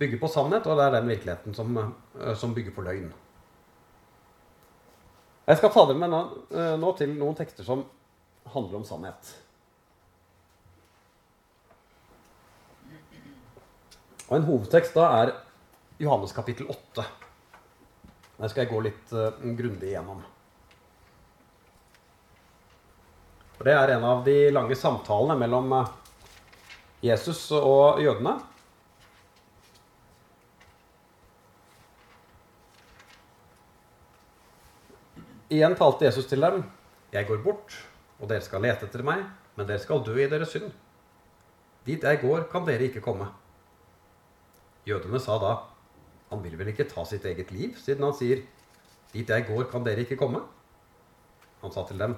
bygger 0.00 0.20
på 0.22 0.30
sannhet, 0.32 0.66
og 0.66 0.78
det 0.78 0.86
er 0.86 0.96
den 0.96 1.10
virkeligheten 1.12 1.54
som, 1.54 1.76
eh, 1.76 2.34
som 2.34 2.54
bygger 2.54 2.74
på 2.76 2.84
løgn. 2.86 3.12
Jeg 5.46 5.58
skal 5.58 5.72
ta 5.74 5.84
dere 5.86 5.98
med 5.98 6.14
eh, 6.14 6.74
nå 6.78 6.92
til 6.96 7.12
noen 7.16 7.36
tekster 7.36 7.66
som 7.66 7.84
handler 8.54 8.80
om 8.80 8.84
sannhet. 8.86 9.32
Og 14.30 14.36
En 14.36 14.46
hovedtekst 14.46 14.94
da 14.94 15.08
er 15.20 15.32
Johannes 15.98 16.32
kapittel 16.32 16.68
8. 16.70 17.04
Det 18.40 18.50
skal 18.52 18.62
jeg 18.62 18.70
gå 18.70 18.82
litt 18.86 19.10
uh, 19.12 19.34
grundig 19.58 19.90
igjennom. 19.90 20.22
Det 23.60 23.74
er 23.74 23.96
en 23.96 24.06
av 24.08 24.22
de 24.24 24.36
lange 24.54 24.78
samtalene 24.78 25.34
mellom 25.42 25.74
uh, 25.74 25.90
Jesus 27.00 27.46
og 27.56 28.02
jødene. 28.04 28.34
Igjen 35.50 35.74
talte 35.74 36.04
Jesus 36.04 36.28
til 36.30 36.44
dem. 36.44 36.60
Jeg 37.10 37.26
går 37.26 37.40
bort, 37.42 37.74
og 38.20 38.28
dere 38.30 38.44
skal 38.44 38.62
lete 38.62 38.86
etter 38.86 39.02
meg, 39.02 39.24
men 39.56 39.66
dere 39.66 39.80
skal 39.82 40.04
dø 40.06 40.14
i 40.20 40.28
deres 40.30 40.52
synd. 40.52 40.68
Dit 41.88 42.04
jeg 42.04 42.20
går, 42.20 42.44
kan 42.52 42.68
dere 42.68 42.86
ikke 42.86 43.02
komme. 43.02 43.26
Jødene 44.86 45.18
sa 45.20 45.40
da, 45.40 45.56
han 46.30 46.44
vil 46.44 46.54
vel 46.60 46.70
ikke 46.70 46.86
ta 46.92 47.02
sitt 47.08 47.24
eget 47.26 47.50
liv, 47.50 47.74
siden 47.80 48.04
han 48.06 48.14
sier, 48.14 48.44
dit 49.10 49.28
jeg 49.28 49.48
går, 49.48 49.66
kan 49.72 49.82
dere 49.88 50.04
ikke 50.04 50.20
komme? 50.20 50.44
Han 51.64 51.72
sa 51.74 51.82
til 51.88 51.98
dem, 51.98 52.14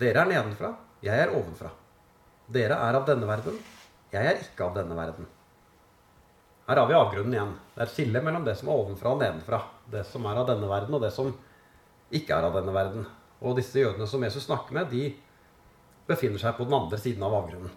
dere 0.00 0.24
er 0.24 0.32
nedenfra, 0.32 0.72
jeg 1.04 1.28
er 1.28 1.36
ovenfra. 1.36 1.70
Dere 2.50 2.80
er 2.88 2.96
av 2.96 3.06
denne 3.06 3.28
verden, 3.28 3.60
jeg 4.12 4.24
er 4.24 4.40
ikke 4.40 4.64
av 4.64 4.76
denne 4.78 4.96
verden. 4.96 5.28
Her 6.68 6.80
har 6.80 6.88
vi 6.88 6.96
avgrunnen 6.96 7.34
igjen. 7.34 7.54
Det 7.74 7.84
er 7.84 7.92
skillet 7.92 8.24
mellom 8.24 8.44
det 8.44 8.54
som 8.58 8.68
er 8.68 8.80
ovenfra 8.80 9.14
og 9.14 9.22
nedenfra. 9.22 9.62
Det 9.88 10.04
som 10.08 10.26
er 10.28 10.40
av 10.40 10.48
denne 10.50 10.68
verden, 10.68 10.96
og 10.96 11.04
det 11.04 11.12
som 11.14 11.30
ikke 12.12 12.36
er 12.36 12.48
av 12.48 12.56
denne 12.58 12.74
verden. 12.76 13.06
Og 13.40 13.56
disse 13.56 13.80
jødene 13.80 14.08
som 14.08 14.24
Jesus 14.24 14.44
snakker 14.48 14.76
med, 14.76 14.92
de 14.92 15.14
befinner 16.08 16.40
seg 16.40 16.56
på 16.56 16.66
den 16.68 16.76
andre 16.76 17.00
siden 17.00 17.24
av 17.24 17.36
avgrunnen. 17.38 17.72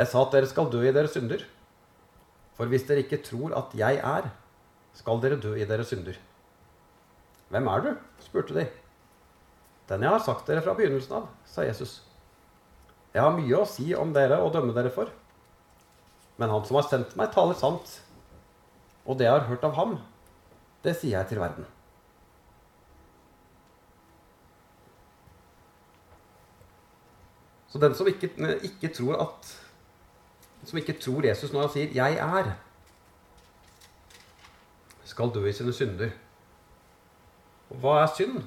Jeg 0.00 0.10
sa 0.10 0.22
at 0.24 0.34
dere 0.34 0.50
skal 0.50 0.70
dø 0.72 0.82
i 0.86 0.94
deres 0.94 1.14
synder. 1.14 1.42
For 2.58 2.70
hvis 2.70 2.86
dere 2.88 3.04
ikke 3.04 3.22
tror 3.24 3.54
at 3.58 3.74
jeg 3.76 3.98
er, 4.02 4.30
skal 4.96 5.22
dere 5.22 5.38
dø 5.40 5.54
i 5.54 5.66
deres 5.68 5.90
synder. 5.92 6.18
Hvem 7.50 7.66
er 7.72 7.84
du? 7.84 7.90
spurte 8.22 8.54
de. 8.56 8.66
Den 9.90 10.06
jeg 10.06 10.14
har 10.14 10.22
sagt 10.22 10.46
dere 10.50 10.62
fra 10.62 10.74
begynnelsen 10.78 11.18
av, 11.18 11.30
sa 11.46 11.66
Jesus. 11.66 12.00
Jeg 13.14 13.22
har 13.24 13.34
mye 13.34 13.58
å 13.58 13.66
si 13.66 13.90
om 13.98 14.12
dere 14.14 14.38
og 14.44 14.52
dømme 14.54 14.74
dere 14.76 14.92
for. 14.94 15.10
Men 16.38 16.52
han 16.52 16.64
som 16.66 16.78
har 16.78 16.86
sendt 16.88 17.16
meg, 17.18 17.32
taler 17.34 17.58
sant. 17.58 17.98
Og 19.04 19.18
det 19.18 19.26
jeg 19.26 19.34
har 19.34 19.48
hørt 19.48 19.66
av 19.66 19.74
ham, 19.76 19.98
det 20.84 20.94
sier 20.96 21.18
jeg 21.18 21.30
til 21.32 21.42
verden. 21.42 21.66
Så 27.70 27.78
den 27.78 27.94
som 27.94 28.08
ikke, 28.10 28.30
ikke, 28.66 28.88
tror 28.94 29.20
at 29.22 29.50
Som 30.64 30.78
ikke 30.78 30.98
tror 31.00 31.24
Jesus 31.24 31.52
når 31.52 31.60
han 31.60 31.70
sier 31.72 31.92
'jeg 31.94 32.16
er', 32.18 32.52
skal 35.04 35.30
dø 35.34 35.46
i 35.46 35.52
sine 35.52 35.72
synder. 35.72 36.10
Og 37.70 37.76
hva 37.76 38.02
er 38.02 38.10
synd? 38.16 38.42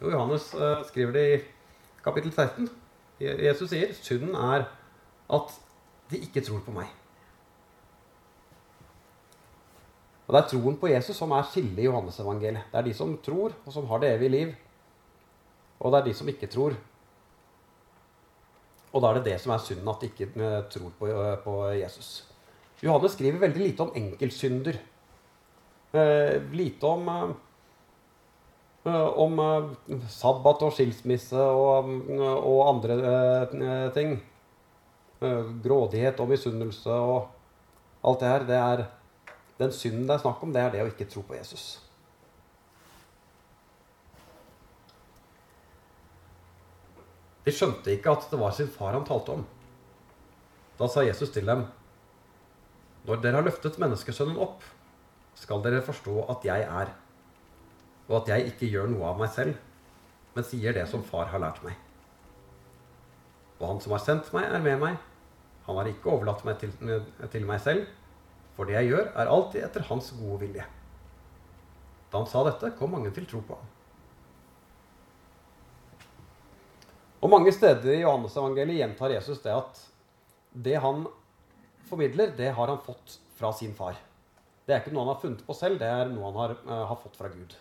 Jo, 0.00 0.10
Johannes 0.10 0.54
uh, 0.54 0.84
skriver 0.88 1.12
det 1.12 1.24
i 1.34 1.44
kapittel 2.04 2.32
13. 2.32 2.83
Jesus 3.20 3.70
sier 3.70 3.92
synden 3.94 4.34
er 4.34 4.66
at 5.32 5.54
de 6.10 6.20
ikke 6.20 6.42
tror 6.44 6.62
på 6.66 6.74
meg. 6.74 6.88
Og 10.24 10.34
Det 10.34 10.40
er 10.40 10.48
troen 10.48 10.76
på 10.80 10.88
Jesus 10.88 11.16
som 11.16 11.32
er 11.36 11.44
skillet 11.46 11.82
i 11.82 11.86
Johannes-evangeliet. 11.86 12.70
Det 12.72 12.80
er 12.80 12.86
de 12.86 12.94
som 12.96 13.12
tror, 13.22 13.52
og 13.66 13.72
som 13.72 13.86
har 13.90 14.00
det 14.00 14.14
evige 14.14 14.32
liv. 14.32 14.54
Og 15.80 15.92
det 15.92 16.00
er 16.00 16.04
de 16.08 16.14
som 16.14 16.28
ikke 16.28 16.48
tror, 16.48 16.76
og 18.94 19.02
da 19.02 19.10
er 19.10 19.18
det 19.18 19.32
det 19.32 19.40
som 19.42 19.50
er 19.50 19.62
synden, 19.62 19.90
at 19.90 20.02
de 20.02 20.10
ikke 20.12 20.28
eh, 20.38 20.60
tror 20.70 20.92
på, 20.98 21.08
eh, 21.10 21.38
på 21.42 21.54
Jesus. 21.74 22.10
Johannes 22.82 23.16
skriver 23.16 23.40
veldig 23.42 23.62
lite 23.62 23.82
om 23.82 23.96
enkeltsynder. 23.98 24.78
Eh, 25.94 26.36
lite 26.54 26.86
om, 26.86 27.08
eh, 27.08 27.32
om 28.92 29.38
eh, 29.40 30.00
sabbat 30.12 30.62
og 30.66 30.74
skilsmisse 30.76 31.40
og, 31.40 31.88
og 32.18 32.58
andre 32.68 32.98
eh, 33.00 33.92
ting. 33.96 34.18
grådighet 35.64 36.18
og 36.20 36.28
misunnelse 36.28 36.92
og 36.92 37.30
alt 38.04 38.20
det 38.20 38.28
her. 38.28 38.42
Det 38.44 38.56
er, 38.58 38.82
den 39.58 39.72
synden 39.72 40.04
det 40.08 40.18
er 40.18 40.20
snakk 40.20 40.42
om, 40.42 40.52
det 40.52 40.60
er 40.60 40.74
det 40.74 40.82
å 40.84 40.90
ikke 40.90 41.08
tro 41.08 41.22
på 41.24 41.38
Jesus. 41.38 41.78
De 47.44 47.52
skjønte 47.52 47.92
ikke 47.92 48.12
at 48.12 48.28
det 48.30 48.40
var 48.40 48.52
sin 48.56 48.68
far 48.68 48.92
han 48.96 49.04
talte 49.08 49.38
om. 49.38 49.46
Da 50.78 50.88
sa 50.90 51.04
Jesus 51.06 51.32
til 51.32 51.46
dem, 51.46 51.66
Når 53.04 53.20
dere 53.20 53.36
har 53.36 53.44
løftet 53.44 53.76
menneskesønnen 53.76 54.38
opp, 54.40 54.62
skal 55.36 55.60
dere 55.60 55.82
forstå 55.84 56.22
at 56.32 56.44
jeg 56.46 56.64
er, 56.64 56.92
og 58.08 58.20
at 58.20 58.30
jeg 58.34 58.52
ikke 58.52 58.68
gjør 58.72 58.90
noe 58.92 59.08
av 59.12 59.20
meg 59.20 59.32
selv, 59.32 59.56
men 60.34 60.46
sier 60.46 60.76
det 60.76 60.84
som 60.90 61.04
far 61.06 61.30
har 61.32 61.42
lært 61.42 61.62
meg. 61.64 61.76
Og 63.60 63.68
han 63.70 63.80
som 63.80 63.94
har 63.94 64.02
sendt 64.02 64.32
meg, 64.34 64.48
er 64.50 64.62
med 64.62 64.80
meg. 64.82 64.96
Han 65.64 65.78
har 65.78 65.88
ikke 65.88 66.10
overlatt 66.12 66.42
meg 66.44 66.58
til, 66.60 66.72
til 67.32 67.46
meg 67.48 67.62
selv, 67.64 67.86
for 68.54 68.68
det 68.68 68.76
jeg 68.76 68.90
gjør, 68.92 69.06
er 69.14 69.30
alltid 69.30 69.64
etter 69.66 69.86
hans 69.88 70.10
gode 70.18 70.42
vilje. 70.44 70.66
Da 72.10 72.20
han 72.20 72.28
sa 72.30 72.44
dette, 72.46 72.74
kom 72.78 72.92
mange 72.94 73.10
til 73.14 73.26
tro 73.30 73.40
på 73.46 73.56
ham. 73.56 73.70
Og 77.24 77.30
mange 77.32 77.54
steder 77.56 77.94
i 77.94 78.02
Johannes-evangeliet 78.02 78.82
gjentar 78.82 79.14
Jesus 79.14 79.40
det 79.40 79.54
at 79.54 79.80
det 80.66 80.76
han 80.84 81.06
formidler, 81.88 82.34
det 82.36 82.50
har 82.52 82.68
han 82.68 82.82
fått 82.84 83.16
fra 83.38 83.50
sin 83.56 83.72
far. 83.74 83.96
Det 84.64 84.74
er 84.74 84.82
ikke 84.82 84.92
noe 84.92 85.06
han 85.06 85.14
har 85.14 85.22
funnet 85.22 85.44
på 85.46 85.56
selv, 85.56 85.80
det 85.80 85.88
er 85.88 86.12
noe 86.12 86.28
han 86.28 86.36
har, 86.42 86.54
uh, 86.68 86.82
har 86.90 87.00
fått 87.00 87.16
fra 87.16 87.30
Gud. 87.32 87.56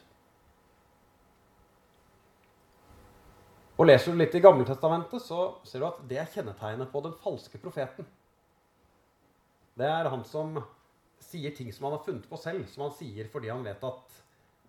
Og 3.84 3.90
Leser 3.90 4.14
du 4.14 4.20
litt 4.22 4.36
i 4.38 4.40
Gammeltestamentet, 4.40 5.20
så 5.20 5.58
ser 5.68 5.82
du 5.82 5.90
at 5.90 5.98
det 6.08 6.16
er 6.22 6.30
kjennetegnet 6.32 6.88
på 6.88 7.02
den 7.04 7.12
falske 7.20 7.60
profeten. 7.60 8.06
Det 9.76 9.90
er 9.90 10.08
han 10.08 10.22
som 10.24 10.54
sier 11.20 11.52
ting 11.52 11.68
som 11.76 11.90
han 11.90 11.98
har 11.98 12.06
funnet 12.06 12.30
på 12.30 12.38
selv, 12.40 12.62
som 12.72 12.86
han 12.86 12.94
sier 12.96 13.28
fordi 13.34 13.50
han 13.52 13.66
vet 13.66 13.82
at 13.84 14.22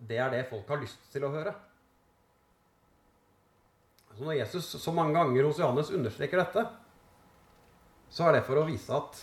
det 0.09 0.17
er 0.19 0.33
det 0.33 0.41
folk 0.49 0.67
har 0.67 0.81
lyst 0.81 1.05
til 1.13 1.23
å 1.23 1.29
høre. 1.31 1.53
Så 4.17 4.25
når 4.25 4.35
Jesus 4.41 4.67
så 4.83 4.93
mange 4.97 5.15
ganger 5.15 5.47
hos 5.47 5.61
Johannes 5.63 5.91
understreker 5.95 6.41
dette, 6.41 6.65
så 8.11 8.25
er 8.27 8.35
det 8.35 8.41
for 8.49 8.59
å 8.59 8.65
vise 8.67 8.97
at 8.97 9.21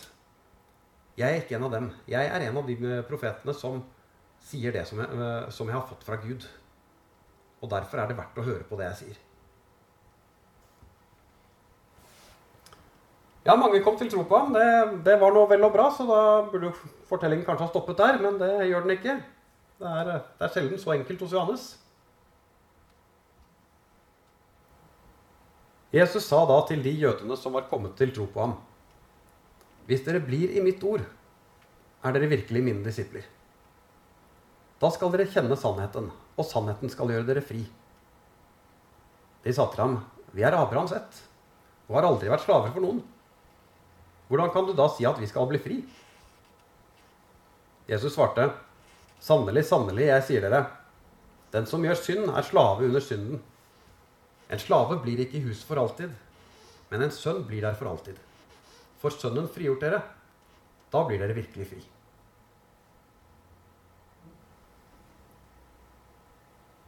jeg 1.19 1.27
er 1.27 1.43
ikke 1.43 1.59
en 1.59 1.67
av 1.67 1.75
dem. 1.75 1.91
Jeg 2.09 2.31
er 2.31 2.47
en 2.47 2.57
av 2.63 2.71
de 2.71 2.95
profetene 3.11 3.53
som 3.59 3.77
sier 4.41 4.73
det 4.73 4.87
som 4.89 5.03
jeg, 5.03 5.21
eh, 5.21 5.53
som 5.53 5.69
jeg 5.69 5.77
har 5.77 5.85
fått 5.85 6.09
fra 6.09 6.17
Gud. 6.25 6.49
Og 7.61 7.69
derfor 7.69 8.01
er 8.01 8.09
det 8.09 8.17
verdt 8.17 8.41
å 8.41 8.47
høre 8.49 8.65
på 8.65 8.81
det 8.81 8.89
jeg 8.89 8.99
sier. 9.03 9.21
Ja, 13.43 13.57
mange 13.59 13.81
kom 13.83 13.97
til 13.99 14.07
tro 14.11 14.23
på 14.23 14.39
ham. 14.39 14.53
Det, 14.55 14.65
det 15.03 15.17
var 15.19 15.33
noe 15.35 15.49
vel 15.51 15.65
og 15.67 15.73
bra, 15.73 15.89
så 15.91 16.05
da 16.07 16.19
burde 16.47 16.69
jo 16.69 16.91
fortellingen 17.09 17.43
kanskje 17.47 17.65
ha 17.65 17.71
stoppet 17.73 17.99
der, 17.99 18.19
men 18.23 18.37
det 18.39 18.51
gjør 18.69 18.85
den 18.85 18.95
ikke. 18.95 19.15
Det 19.83 19.89
er, 19.89 20.11
det 20.39 20.45
er 20.47 20.53
sjelden 20.53 20.79
så 20.79 20.93
enkelt 20.95 21.25
hos 21.25 21.33
Johannes. 21.35 21.65
Jesus 25.93 26.25
sa 26.25 26.39
da 26.49 26.55
til 26.65 26.81
de 26.85 26.93
jødene 27.03 27.35
som 27.37 27.53
var 27.53 27.67
kommet 27.69 27.97
til 27.99 28.13
tro 28.15 28.25
på 28.31 28.47
ham, 28.47 28.55
Hvis 29.85 30.05
dere 30.05 30.23
blir 30.23 30.55
i 30.55 30.61
mitt 30.63 30.79
ord, 30.87 31.01
er 32.03 32.13
dere 32.15 32.29
virkelig 32.31 32.61
mine 32.63 32.85
disipler. 32.85 33.25
Da 34.79 34.87
skal 34.89 35.11
dere 35.11 35.27
kjenne 35.27 35.57
sannheten, 35.59 36.07
og 36.39 36.47
sannheten 36.47 36.89
skal 36.89 37.11
gjøre 37.11 37.27
dere 37.27 37.43
fri. 37.43 37.65
De 39.43 39.53
sa 39.53 39.67
til 39.67 39.83
ham, 39.83 39.99
Vi 40.31 40.41
er 40.41 40.55
Abrahams 40.55 40.95
ett, 40.95 41.19
og 41.89 41.99
har 41.99 42.07
aldri 42.07 42.31
vært 42.31 42.45
slaver 42.47 42.71
for 42.71 42.81
noen. 42.81 43.03
Hvordan 44.27 44.51
kan 44.53 44.67
du 44.67 44.73
da 44.77 44.87
si 44.89 45.05
at 45.05 45.19
vi 45.19 45.29
skal 45.29 45.47
bli 45.49 45.59
fri? 45.61 45.79
Jesus 47.89 48.15
svarte, 48.15 48.51
Sannelig, 49.23 49.63
sannelig, 49.69 50.09
jeg 50.09 50.23
sier 50.27 50.43
dere, 50.43 50.65
den 51.53 51.67
som 51.69 51.83
gjør 51.85 51.95
synd, 51.95 52.25
er 52.27 52.43
slave 52.43 52.89
under 52.89 53.03
synden. 53.03 53.39
En 54.51 54.59
slave 54.59 54.97
blir 55.03 55.21
ikke 55.23 55.39
i 55.39 55.45
huset 55.45 55.63
for 55.67 55.79
alltid, 55.79 56.11
men 56.89 57.05
en 57.05 57.13
sønn 57.13 57.39
blir 57.47 57.63
der 57.63 57.77
for 57.79 57.87
alltid. 57.87 58.17
For 58.99 59.15
sønnen 59.15 59.47
frigjort 59.51 59.85
dere, 59.85 60.01
Da 60.93 60.99
blir 61.07 61.17
dere 61.17 61.33
virkelig 61.33 61.65
fri. 61.65 61.79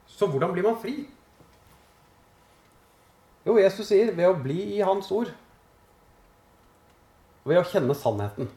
Så 0.06 0.28
hvordan 0.30 0.52
blir 0.54 0.64
man 0.64 0.78
fri? 0.78 0.94
Jo, 3.46 3.58
Jesus 3.58 3.90
sier 3.90 4.14
ved 4.14 4.30
å 4.30 4.38
bli 4.38 4.60
i 4.78 4.84
Hans 4.86 5.10
ord. 5.12 5.32
Ved 7.46 7.62
å 7.62 7.68
kjenne 7.70 7.94
sannheten. 7.98 8.50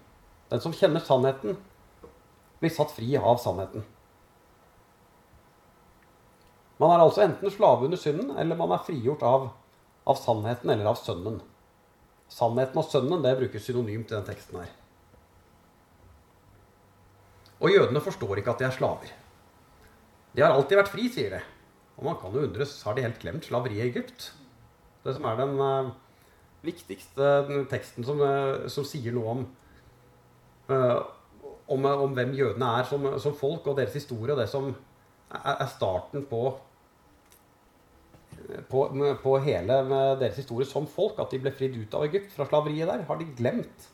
Den 0.48 0.62
som 0.64 0.72
kjenner 0.72 1.04
sannheten, 1.04 1.58
blir 2.58 2.72
satt 2.72 2.94
fri 2.94 3.12
av 3.20 3.36
sannheten. 3.42 3.84
Man 6.78 6.94
er 6.94 7.02
altså 7.02 7.24
enten 7.24 7.52
slave 7.52 7.88
under 7.88 8.00
synden, 8.00 8.32
eller 8.38 8.58
man 8.58 8.72
er 8.74 8.84
frigjort 8.86 9.22
av, 9.26 9.48
av 10.08 10.18
sannheten 10.20 10.70
eller 10.72 10.88
av 10.92 10.98
sønnen. 11.00 11.40
Sannheten 12.32 12.80
og 12.80 12.86
sønnen 12.86 13.24
det 13.24 13.36
brukes 13.40 13.66
synonymt 13.66 14.12
i 14.12 14.16
den 14.16 14.26
teksten 14.26 14.60
her. 14.62 14.72
Og 17.58 17.74
jødene 17.74 18.02
forstår 18.02 18.38
ikke 18.38 18.54
at 18.54 18.60
de 18.62 18.68
er 18.68 18.76
slaver. 18.76 19.14
De 20.36 20.44
har 20.44 20.54
alltid 20.54 20.78
vært 20.78 20.92
fri, 20.92 21.08
sier 21.10 21.34
de. 21.34 21.40
Og 21.98 22.06
man 22.06 22.18
kan 22.20 22.34
jo 22.34 22.44
undres, 22.46 22.76
har 22.86 22.94
de 22.94 23.02
helt 23.02 23.18
glemt 23.18 23.48
slaveriet 23.48 23.82
i 23.82 23.88
Egypt? 23.88 24.28
Det 25.02 25.16
som 25.16 25.26
er 25.26 25.40
den 25.40 25.56
uh, 25.58 25.90
viktigste 26.64 27.64
teksten 27.70 28.06
som, 28.06 28.22
uh, 28.22 28.66
som, 28.72 28.86
sier 28.86 29.14
noe 29.14 29.34
om, 29.34 29.44
uh, 30.72 31.00
om, 31.68 31.90
om, 31.90 32.14
hvem 32.16 32.34
jødene 32.38 32.72
er 32.80 32.88
som, 32.88 33.06
som, 33.22 33.36
folk, 33.36 33.66
og 33.66 33.78
deres 33.78 33.96
historie, 33.98 34.32
og 34.34 34.40
det 34.40 34.48
som 34.50 34.72
er, 34.72 35.54
er 35.58 35.68
starten 35.74 36.26
på 36.30 36.46
på, 38.70 38.86
på, 39.20 39.32
hele 39.44 39.74
deres 40.20 40.38
historie 40.40 40.64
som 40.64 40.86
folk, 40.88 41.18
at 41.20 41.32
de 41.34 41.40
ble 41.42 41.52
fridd 41.52 41.74
ut 41.76 41.94
av 41.98 42.06
Egypt 42.06 42.30
fra 42.32 42.46
slaveriet 42.48 42.88
der. 42.88 43.02
Har 43.04 43.18
de 43.20 43.26
glemt 43.36 43.88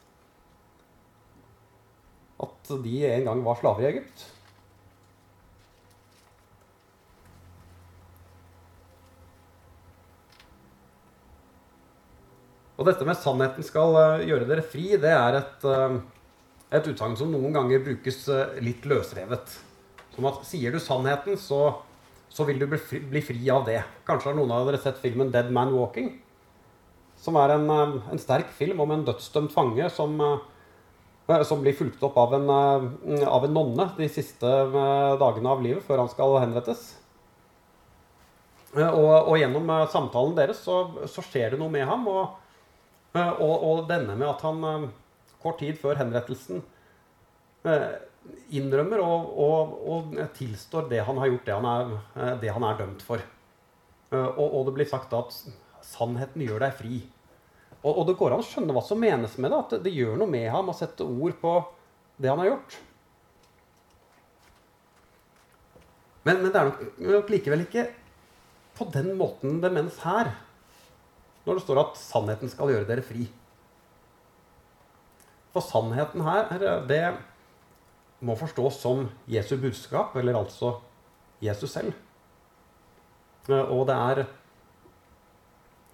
at 2.45 2.71
de 2.85 2.95
en 3.09 3.29
gang 3.29 3.43
var 3.47 3.59
slaver 3.59 3.87
i 3.87 3.91
Egypt? 3.93 4.27
Og 12.75 12.89
dette 12.89 13.07
med 13.07 13.15
'sannheten 13.17 13.63
skal 13.63 13.95
eh, 14.01 14.27
gjøre 14.31 14.49
dere 14.49 14.67
fri', 14.67 14.99
det 14.99 15.13
er 15.15 15.39
et, 15.39 15.65
eh, 15.65 15.99
et 16.75 16.89
utsagn 16.91 17.17
som 17.17 17.31
noen 17.31 17.55
ganger 17.55 17.85
brukes 17.85 18.27
eh, 18.29 18.59
litt 18.67 18.83
løsrevet. 18.83 19.59
Som 20.15 20.27
at 20.27 20.43
sier 20.47 20.75
du 20.75 20.81
sannheten, 20.83 21.39
så 21.39 21.83
så 22.35 22.43
vil 22.43 22.59
du 22.59 22.67
bli 22.67 22.79
fri, 22.83 22.99
bli 22.99 23.21
fri, 23.23 23.39
av 23.51 23.63
det. 23.63 23.79
Kanskje 24.03 24.33
har 24.33 24.35
noen 24.35 24.51
av 24.51 24.67
dere 24.67 24.81
sett 24.83 24.99
filmen 24.99 25.31
'Dead 25.31 25.53
Man 25.55 25.71
Walking'? 25.71 26.19
Som 27.15 27.37
er 27.39 27.55
en, 27.55 27.71
en 27.71 28.19
sterk 28.19 28.51
film 28.51 28.81
om 28.81 28.91
en 28.91 29.05
dødsdømt 29.07 29.53
fange 29.55 29.87
som, 29.89 30.19
som 31.47 31.63
blir 31.63 31.77
fulgt 31.79 32.03
opp 32.03 32.17
av 32.19 32.35
en, 32.35 32.51
av 32.51 33.45
en, 33.45 33.55
nonne 33.55 33.87
de 33.97 34.09
siste 34.11 34.51
dagene 35.23 35.49
av 35.49 35.63
livet 35.63 35.87
før 35.87 36.03
han 36.03 36.11
skal 36.11 36.41
henrettes. 36.43 36.99
Og, 38.75 39.31
og 39.31 39.39
gjennom 39.39 39.71
samtalen 39.87 40.35
deres 40.35 40.59
så, 40.67 41.07
så, 41.07 41.23
skjer 41.23 41.55
det 41.55 41.63
noe 41.63 41.71
med 41.71 41.87
ham. 41.87 42.03
Og, 42.11 42.44
og, 43.15 43.55
og 43.55 43.85
denne 43.89 44.17
med 44.19 44.27
at 44.27 44.43
han 44.43 44.89
kort 45.43 45.61
tid 45.61 45.79
før 45.79 46.01
henrettelsen 46.01 46.65
innrømmer 48.55 49.03
og, 49.05 49.33
og, 49.41 49.75
og, 49.89 50.17
tilstår 50.37 50.89
det 50.91 51.03
han 51.07 51.19
har 51.21 51.31
gjort, 51.33 51.45
det 51.47 51.57
han 51.57 51.69
er, 51.69 51.93
eh, 52.17 52.33
det 52.43 52.53
han 52.55 52.67
er 52.67 52.79
dømt 52.81 53.05
for. 53.05 53.23
Eh, 54.15 54.31
og, 54.39 54.63
det 54.69 54.77
blir 54.79 54.89
sagt 54.89 55.13
at 55.17 55.35
sannheten 55.85 56.45
gjør 56.45 56.65
deg 56.65 56.79
fri. 56.79 57.03
Og, 57.85 58.07
det 58.09 58.17
går 58.17 58.33
an 58.33 58.41
å 58.41 58.47
skjønne 58.47 58.73
hva 58.73 58.81
som 58.85 59.01
menes 59.01 59.37
med 59.37 59.53
det. 59.53 59.61
At 59.61 59.85
det, 59.85 59.93
gjør 59.93 60.17
noe 60.17 60.31
med 60.31 60.49
ham 60.49 60.71
å 60.73 60.77
sette 60.77 61.05
ord 61.05 61.37
på 61.41 61.59
det 62.17 62.31
han 62.31 62.41
har 62.41 62.55
gjort. 62.55 62.79
Men, 66.25 66.41
men 66.41 66.49
det 66.49 66.63
er 66.63 66.71
nok 67.19 67.29
likevel 67.29 67.67
ikke 67.67 67.91
på 68.79 68.87
den 68.95 69.13
måten 69.19 69.61
det 69.61 69.69
menes 69.75 69.99
her. 70.01 70.33
Når 71.45 71.55
det 71.55 71.63
står 71.63 71.81
at 71.81 71.97
'sannheten 72.01 72.49
skal 72.49 72.73
gjøre 72.73 72.89
dere 72.89 73.05
fri'. 73.05 73.29
For 75.53 75.61
sannheten 75.61 76.25
her, 76.25 76.49
det 76.89 77.17
må 78.21 78.35
forstås 78.35 78.81
som 78.81 79.09
Jesu 79.29 79.57
budskap, 79.61 80.17
eller 80.17 80.39
altså 80.39 80.81
Jesus 81.43 81.71
selv. 81.71 81.93
Eh, 83.49 83.71
og 83.71 83.87
det 83.87 83.95
er 83.95 84.25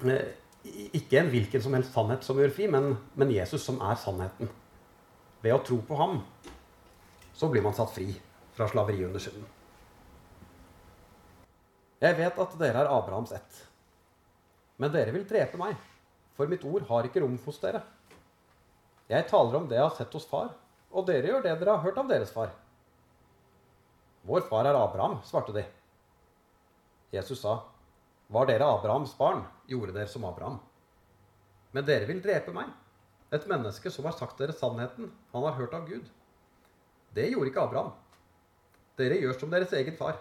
eh, 0.07 0.29
ikke 0.95 1.19
en 1.19 1.31
hvilken 1.33 1.63
som 1.63 1.75
helst 1.75 1.93
sannhet 1.93 2.25
som 2.25 2.39
gjør 2.39 2.55
fri, 2.55 2.67
men, 2.71 2.97
men 3.15 3.33
Jesus 3.35 3.65
som 3.67 3.81
er 3.81 3.99
sannheten. 3.99 4.51
Ved 5.43 5.57
å 5.57 5.63
tro 5.65 5.81
på 5.87 5.97
ham 5.97 6.21
så 7.35 7.49
blir 7.49 7.65
man 7.65 7.75
satt 7.75 7.93
fri 7.95 8.13
fra 8.57 8.69
slaveri 8.69 9.05
under 9.07 9.23
synden. 9.23 9.47
Jeg 12.01 12.17
vet 12.17 12.39
at 12.41 12.57
dere 12.61 12.85
er 12.85 12.91
Abrahams 12.93 13.33
ett. 13.37 13.65
Men 14.81 14.93
dere 14.95 15.13
vil 15.13 15.27
drepe 15.29 15.61
meg, 15.61 15.77
for 16.37 16.49
mitt 16.49 16.65
ord 16.65 16.87
har 16.89 17.05
ikke 17.07 17.21
rom 17.21 17.37
hos 17.45 17.61
dere. 17.61 17.83
Jeg 19.11 19.27
taler 19.29 19.59
om 19.59 19.69
det 19.69 19.77
jeg 19.77 19.85
har 19.85 19.97
sett 19.99 20.17
hos 20.17 20.29
far, 20.31 20.55
og 20.91 21.07
dere 21.09 21.29
gjør 21.29 21.45
det 21.45 21.53
dere 21.61 21.77
har 21.77 21.85
hørt 21.85 22.01
av 22.01 22.09
deres 22.09 22.33
far. 22.33 22.55
Vår 24.25 24.47
far 24.49 24.69
er 24.69 24.79
Abraham, 24.79 25.19
svarte 25.27 25.53
de. 25.57 25.67
Jesus 27.13 27.43
sa, 27.43 27.59
Var 28.31 28.47
dere 28.47 28.69
Abrahams 28.71 29.13
barn, 29.19 29.43
gjorde 29.69 29.97
dere 29.97 30.09
som 30.09 30.25
Abraham. 30.25 30.61
Men 31.75 31.87
dere 31.87 32.09
vil 32.09 32.23
drepe 32.23 32.55
meg, 32.55 32.71
et 33.31 33.47
menneske 33.51 33.91
som 33.93 34.07
har 34.09 34.17
sagt 34.17 34.39
dere 34.41 34.55
sannheten 34.57 35.11
han 35.35 35.47
har 35.47 35.59
hørt 35.59 35.75
av 35.77 35.89
Gud. 35.89 36.07
Det 37.15 37.29
gjorde 37.31 37.51
ikke 37.51 37.65
Abraham. 37.67 37.93
Dere 38.99 39.19
gjør 39.21 39.37
som 39.39 39.53
deres 39.53 39.73
egen 39.77 39.97
far. 39.99 40.19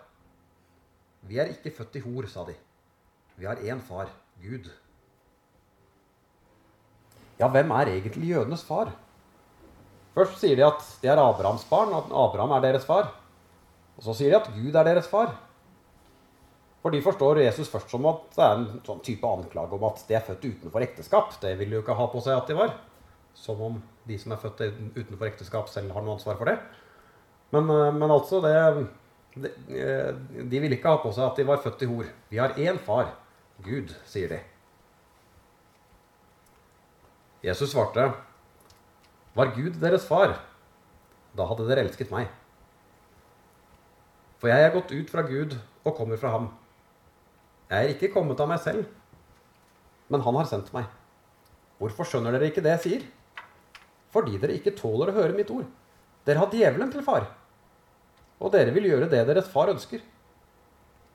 Vi 1.30 1.39
er 1.41 1.52
ikke 1.54 1.74
født 1.76 2.00
i 2.00 2.04
hor, 2.04 2.28
sa 2.30 2.45
de. 2.48 2.56
Vi 3.38 3.48
har 3.48 3.62
én 3.62 3.82
far, 3.86 4.10
Gud. 4.43 4.69
Ja, 7.39 7.47
hvem 7.47 7.71
er 7.71 7.93
egentlig 7.93 8.34
jødenes 8.34 8.65
far? 8.67 8.91
Først 10.15 10.41
sier 10.41 10.58
de 10.60 10.65
at 10.65 10.82
de 11.02 11.08
er 11.08 11.21
Abrahams 11.21 11.63
barn, 11.69 11.93
at 11.95 12.10
Abraham 12.12 12.58
er 12.58 12.65
deres 12.65 12.88
far. 12.88 13.13
Og 13.97 14.04
så 14.04 14.15
sier 14.15 14.34
de 14.34 14.39
at 14.39 14.52
Gud 14.56 14.75
er 14.75 14.88
deres 14.88 15.08
far. 15.08 15.36
For 16.80 16.95
de 16.95 17.02
forstår 17.04 17.41
Jesus 17.43 17.69
først 17.71 17.91
som 17.91 18.06
at 18.08 18.28
det 18.36 18.43
er 18.43 18.54
en 18.56 18.67
sånn 18.88 19.02
type 19.04 19.28
anklage 19.28 19.75
om 19.75 19.86
at 19.89 20.04
de 20.08 20.15
er 20.15 20.23
født 20.23 20.45
utenfor 20.47 20.84
ekteskap. 20.86 21.34
Det 21.41 21.52
vil 21.60 21.75
jo 21.75 21.82
ikke 21.84 21.95
ha 21.95 22.08
på 22.12 22.21
seg 22.23 22.39
at 22.39 22.52
de 22.52 22.56
var. 22.60 22.75
Som 23.36 23.60
om 23.63 23.82
de 24.08 24.17
som 24.19 24.34
er 24.34 24.41
født 24.41 24.63
utenfor 24.95 25.28
ekteskap, 25.28 25.67
selv 25.71 25.91
har 25.95 26.04
noe 26.04 26.15
ansvar 26.15 26.39
for 26.39 26.49
det. 26.49 26.56
Men, 27.56 27.69
eh, 27.69 27.91
men 27.95 28.12
altså 28.12 28.39
det, 28.43 28.56
de, 29.36 29.52
eh, 29.75 30.13
de 30.52 30.62
vil 30.63 30.75
ikke 30.75 30.91
ha 30.91 31.02
på 31.04 31.12
seg 31.15 31.28
at 31.28 31.39
de 31.39 31.47
var 31.47 31.63
født 31.63 31.84
i 31.84 31.89
hor. 31.91 32.08
Vi 32.32 32.39
har 32.39 32.56
én 32.58 32.80
far. 32.80 33.12
Gud, 33.63 33.91
sier 34.08 34.32
de. 34.32 34.39
Jesus 37.43 37.72
svarte 37.72 38.08
var 39.36 39.52
Gud 39.56 39.78
deres 39.80 40.06
far, 40.08 40.34
da 41.38 41.45
hadde 41.48 41.67
dere 41.69 41.86
elsket 41.86 42.12
meg. 42.12 42.28
For 44.39 44.52
jeg 44.52 44.65
er 44.65 44.74
gått 44.74 44.91
ut 44.91 45.12
fra 45.12 45.24
Gud 45.28 45.56
og 45.84 45.95
kommer 45.95 46.19
fra 46.19 46.32
ham. 46.34 46.50
Jeg 47.69 47.86
er 47.86 47.93
ikke 47.93 48.12
kommet 48.15 48.39
av 48.39 48.50
meg 48.50 48.60
selv, 48.63 48.88
men 50.10 50.24
han 50.26 50.39
har 50.39 50.50
sendt 50.50 50.74
meg. 50.76 50.88
Hvorfor 51.80 52.08
skjønner 52.08 52.36
dere 52.36 52.50
ikke 52.50 52.63
det 52.65 52.74
jeg 52.78 52.84
sier? 52.86 53.08
Fordi 54.12 54.39
dere 54.41 54.58
ikke 54.58 54.76
tåler 54.76 55.12
å 55.12 55.17
høre 55.19 55.36
mitt 55.38 55.52
ord. 55.54 55.67
Dere 56.28 56.41
har 56.41 56.52
djevelen 56.56 56.91
til 56.91 57.06
far, 57.06 57.30
og 58.39 58.52
dere 58.56 58.74
vil 58.76 58.89
gjøre 58.89 59.12
det 59.12 59.22
deres 59.30 59.52
far 59.52 59.72
ønsker. 59.72 60.02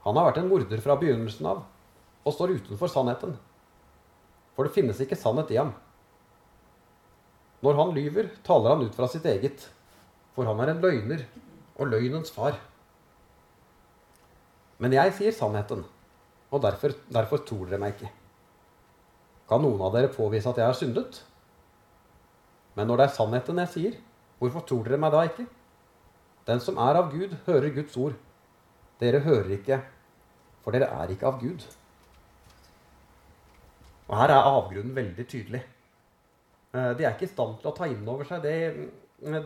Han 0.04 0.16
har 0.16 0.30
vært 0.30 0.44
en 0.44 0.50
morder 0.52 0.80
fra 0.85 0.96
begynnelsen 1.00 1.48
av 1.48 1.64
og 2.24 2.34
står 2.34 2.56
utenfor 2.58 2.90
sannheten. 2.90 3.34
For 4.54 4.66
det 4.66 4.74
finnes 4.74 5.00
ikke 5.02 5.18
sannhet 5.18 5.52
i 5.52 5.58
ham. 5.60 5.72
Når 7.64 7.78
han 7.80 7.94
lyver, 7.96 8.28
taler 8.44 8.74
han 8.74 8.84
ut 8.84 8.96
fra 8.96 9.08
sitt 9.08 9.24
eget, 9.28 9.66
for 10.34 10.48
han 10.48 10.60
er 10.60 10.72
en 10.72 10.82
løgner 10.82 11.24
og 11.78 11.90
løgnens 11.92 12.32
far. 12.34 12.58
Men 14.82 14.92
jeg 14.96 15.14
sier 15.16 15.34
sannheten, 15.34 15.84
og 16.50 16.62
derfor, 16.62 16.92
derfor 17.12 17.44
tror 17.46 17.68
dere 17.70 17.80
meg 17.80 17.94
ikke. 17.94 18.10
Kan 19.48 19.62
noen 19.64 19.82
av 19.84 19.94
dere 19.94 20.12
påvise 20.12 20.50
at 20.50 20.60
jeg 20.60 20.68
har 20.68 20.76
syndet? 20.78 21.20
Men 22.74 22.88
når 22.90 23.00
det 23.00 23.06
er 23.06 23.16
sannheten 23.16 23.60
jeg 23.62 23.72
sier, 23.74 23.96
hvorfor 24.40 24.64
tror 24.66 24.84
dere 24.87 25.00
meg 25.00 25.14
da 25.14 25.22
ikke? 25.28 25.46
Den 26.48 26.60
som 26.60 26.78
er 26.80 26.98
av 27.00 27.10
Gud, 27.12 27.32
hører 27.46 27.72
Guds 27.72 27.96
ord. 27.96 28.16
Dere 29.00 29.22
hører 29.24 29.54
ikke, 29.56 29.80
for 30.64 30.76
dere 30.76 30.90
er 30.92 31.12
ikke 31.14 31.28
av 31.30 31.40
Gud. 31.40 31.64
Og 34.08 34.18
her 34.18 34.32
er 34.34 34.50
avgrunnen 34.50 34.96
veldig 34.96 35.26
tydelig. 35.28 35.62
Eh, 36.74 36.90
de 36.98 37.06
er 37.06 37.14
ikke 37.14 37.28
i 37.28 37.32
stand 37.32 37.56
til 37.60 37.70
å 37.70 37.76
ta 37.76 37.88
inn 37.88 38.04
over 38.10 38.28
seg 38.28 38.44
det, 38.44 38.56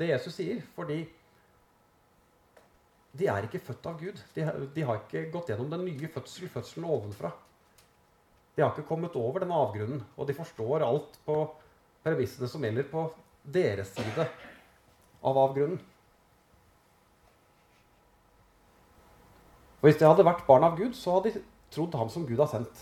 det 0.00 0.10
Jesus 0.10 0.34
sier, 0.38 0.62
fordi 0.74 1.02
de 3.18 3.28
er 3.30 3.46
ikke 3.46 3.62
født 3.62 3.86
av 3.90 4.00
Gud. 4.00 4.18
De, 4.34 4.46
de, 4.74 4.86
har 4.86 5.00
ikke 5.00 5.28
gått 5.32 5.52
gjennom 5.52 5.70
den 5.72 5.86
nye 5.88 6.10
fødsel, 6.12 6.50
fødselen 6.52 6.88
ovenfra. 6.88 7.30
De 8.56 8.64
har 8.64 8.72
ikke 8.72 8.88
kommet 8.88 9.16
over 9.18 9.44
den 9.44 9.54
avgrunnen, 9.54 10.02
og 10.16 10.28
de 10.28 10.36
forstår 10.36 10.84
alt 10.86 11.18
på 11.26 11.38
premissene 12.04 12.50
som 12.50 12.64
gjelder 12.64 12.86
på 12.90 13.04
deres 13.48 13.92
side 13.94 14.26
av 15.22 15.40
avgrunnen. 15.46 15.80
Og 19.78 19.86
Hvis 19.86 19.98
de 20.00 20.08
hadde 20.08 20.26
vært 20.26 20.46
barn 20.48 20.66
av 20.66 20.74
Gud, 20.78 20.96
så 20.98 21.16
hadde 21.16 21.36
de 21.36 21.42
trodd 21.70 21.94
ham 21.94 22.08
som 22.10 22.24
Gud 22.26 22.40
har 22.42 22.50
sendt. 22.50 22.80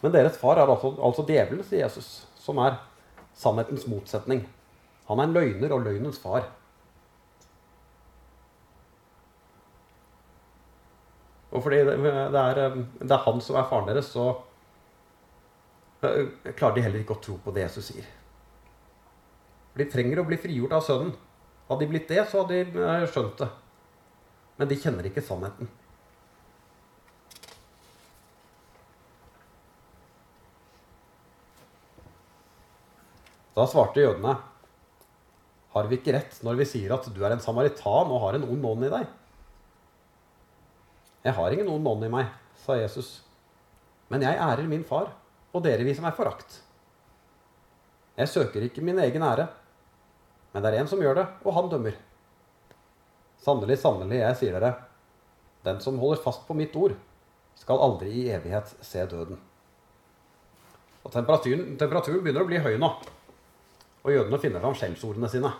Men 0.00 0.14
deres 0.14 0.38
far 0.40 0.58
er 0.58 0.70
altså, 0.70 0.94
altså 0.96 1.26
djevelen, 1.28 1.64
sier 1.66 1.84
Jesus, 1.84 2.24
som 2.40 2.60
er 2.62 2.78
sannhetens 3.36 3.86
motsetning. 3.90 4.46
Han 5.10 5.20
er 5.20 5.28
en 5.28 5.36
løgner 5.36 5.74
og 5.74 5.84
løgnens 5.84 6.20
far. 6.22 6.46
Og 11.50 11.64
fordi 11.64 11.82
det 11.82 11.96
er, 11.96 12.60
det 13.02 13.10
er 13.10 13.24
han 13.24 13.42
som 13.42 13.58
er 13.58 13.66
faren 13.68 13.88
deres, 13.90 14.12
så 14.14 14.28
eh, 16.06 16.52
klarer 16.54 16.76
de 16.76 16.84
heller 16.86 17.02
ikke 17.02 17.16
å 17.16 17.24
tro 17.24 17.36
på 17.42 17.54
det 17.56 17.66
Jesus 17.66 17.90
sier. 17.90 18.06
De 19.76 19.86
trenger 19.90 20.22
å 20.22 20.26
bli 20.28 20.38
frigjort 20.40 20.76
av 20.78 20.86
Sønnen. 20.86 21.12
Hadde 21.68 21.84
de 21.84 21.90
blitt 21.90 22.08
det, 22.10 22.22
så 22.30 22.42
hadde 22.42 22.62
de 22.70 22.86
eh, 22.86 23.04
skjønt 23.10 23.42
det. 23.42 23.50
Men 24.60 24.70
de 24.70 24.78
kjenner 24.78 25.10
ikke 25.10 25.24
sannheten. 25.24 25.70
Da 33.60 33.66
svarte 33.68 34.00
jødene, 34.00 34.38
har 35.74 35.88
vi 35.90 35.98
ikke 35.98 36.14
rett 36.16 36.38
når 36.46 36.62
vi 36.62 36.66
sier 36.70 36.94
at 36.96 37.04
du 37.12 37.18
er 37.20 37.34
en 37.34 37.42
samaritan 37.44 38.08
og 38.08 38.22
har 38.22 38.38
en 38.38 38.46
ond 38.46 38.62
ånd 38.70 38.86
i 38.86 38.92
deg? 38.94 39.10
Jeg 41.26 41.36
har 41.36 41.52
ingen 41.52 41.68
ond 41.68 41.90
ånd 41.90 42.06
i 42.06 42.08
meg, 42.08 42.30
sa 42.62 42.78
Jesus. 42.78 43.18
Men 44.08 44.24
jeg 44.24 44.40
ærer 44.40 44.64
min 44.70 44.86
far, 44.88 45.12
og 45.52 45.64
dere 45.66 45.84
viser 45.84 46.06
meg 46.06 46.16
forakt. 46.16 46.56
Jeg 48.16 48.32
søker 48.32 48.64
ikke 48.64 48.86
min 48.86 49.02
egen 49.04 49.28
ære, 49.28 49.50
men 50.54 50.64
det 50.64 50.72
er 50.72 50.80
en 50.80 50.88
som 50.88 51.04
gjør 51.04 51.20
det, 51.20 51.28
og 51.44 51.58
han 51.58 51.68
dømmer. 51.68 52.00
Sannelig, 53.44 53.76
sannelig, 53.84 54.24
jeg 54.24 54.40
sier 54.40 54.56
dere, 54.56 54.72
den 55.68 55.84
som 55.84 56.00
holder 56.00 56.24
fast 56.24 56.48
på 56.48 56.56
mitt 56.56 56.80
ord, 56.80 56.96
skal 57.60 57.84
aldri 57.84 58.24
i 58.24 58.28
evighet 58.32 58.72
se 58.80 59.04
døden. 59.04 59.36
Og 61.04 61.12
temperaturen, 61.12 61.74
temperaturen 61.76 62.24
begynner 62.24 62.48
å 62.48 62.48
bli 62.48 62.64
høy 62.64 62.80
nå, 62.80 62.94
og 64.00 64.14
jødene 64.14 64.40
finner 64.40 64.62
fram 64.62 64.76
skjellsordene 64.78 65.28
sine. 65.30 65.50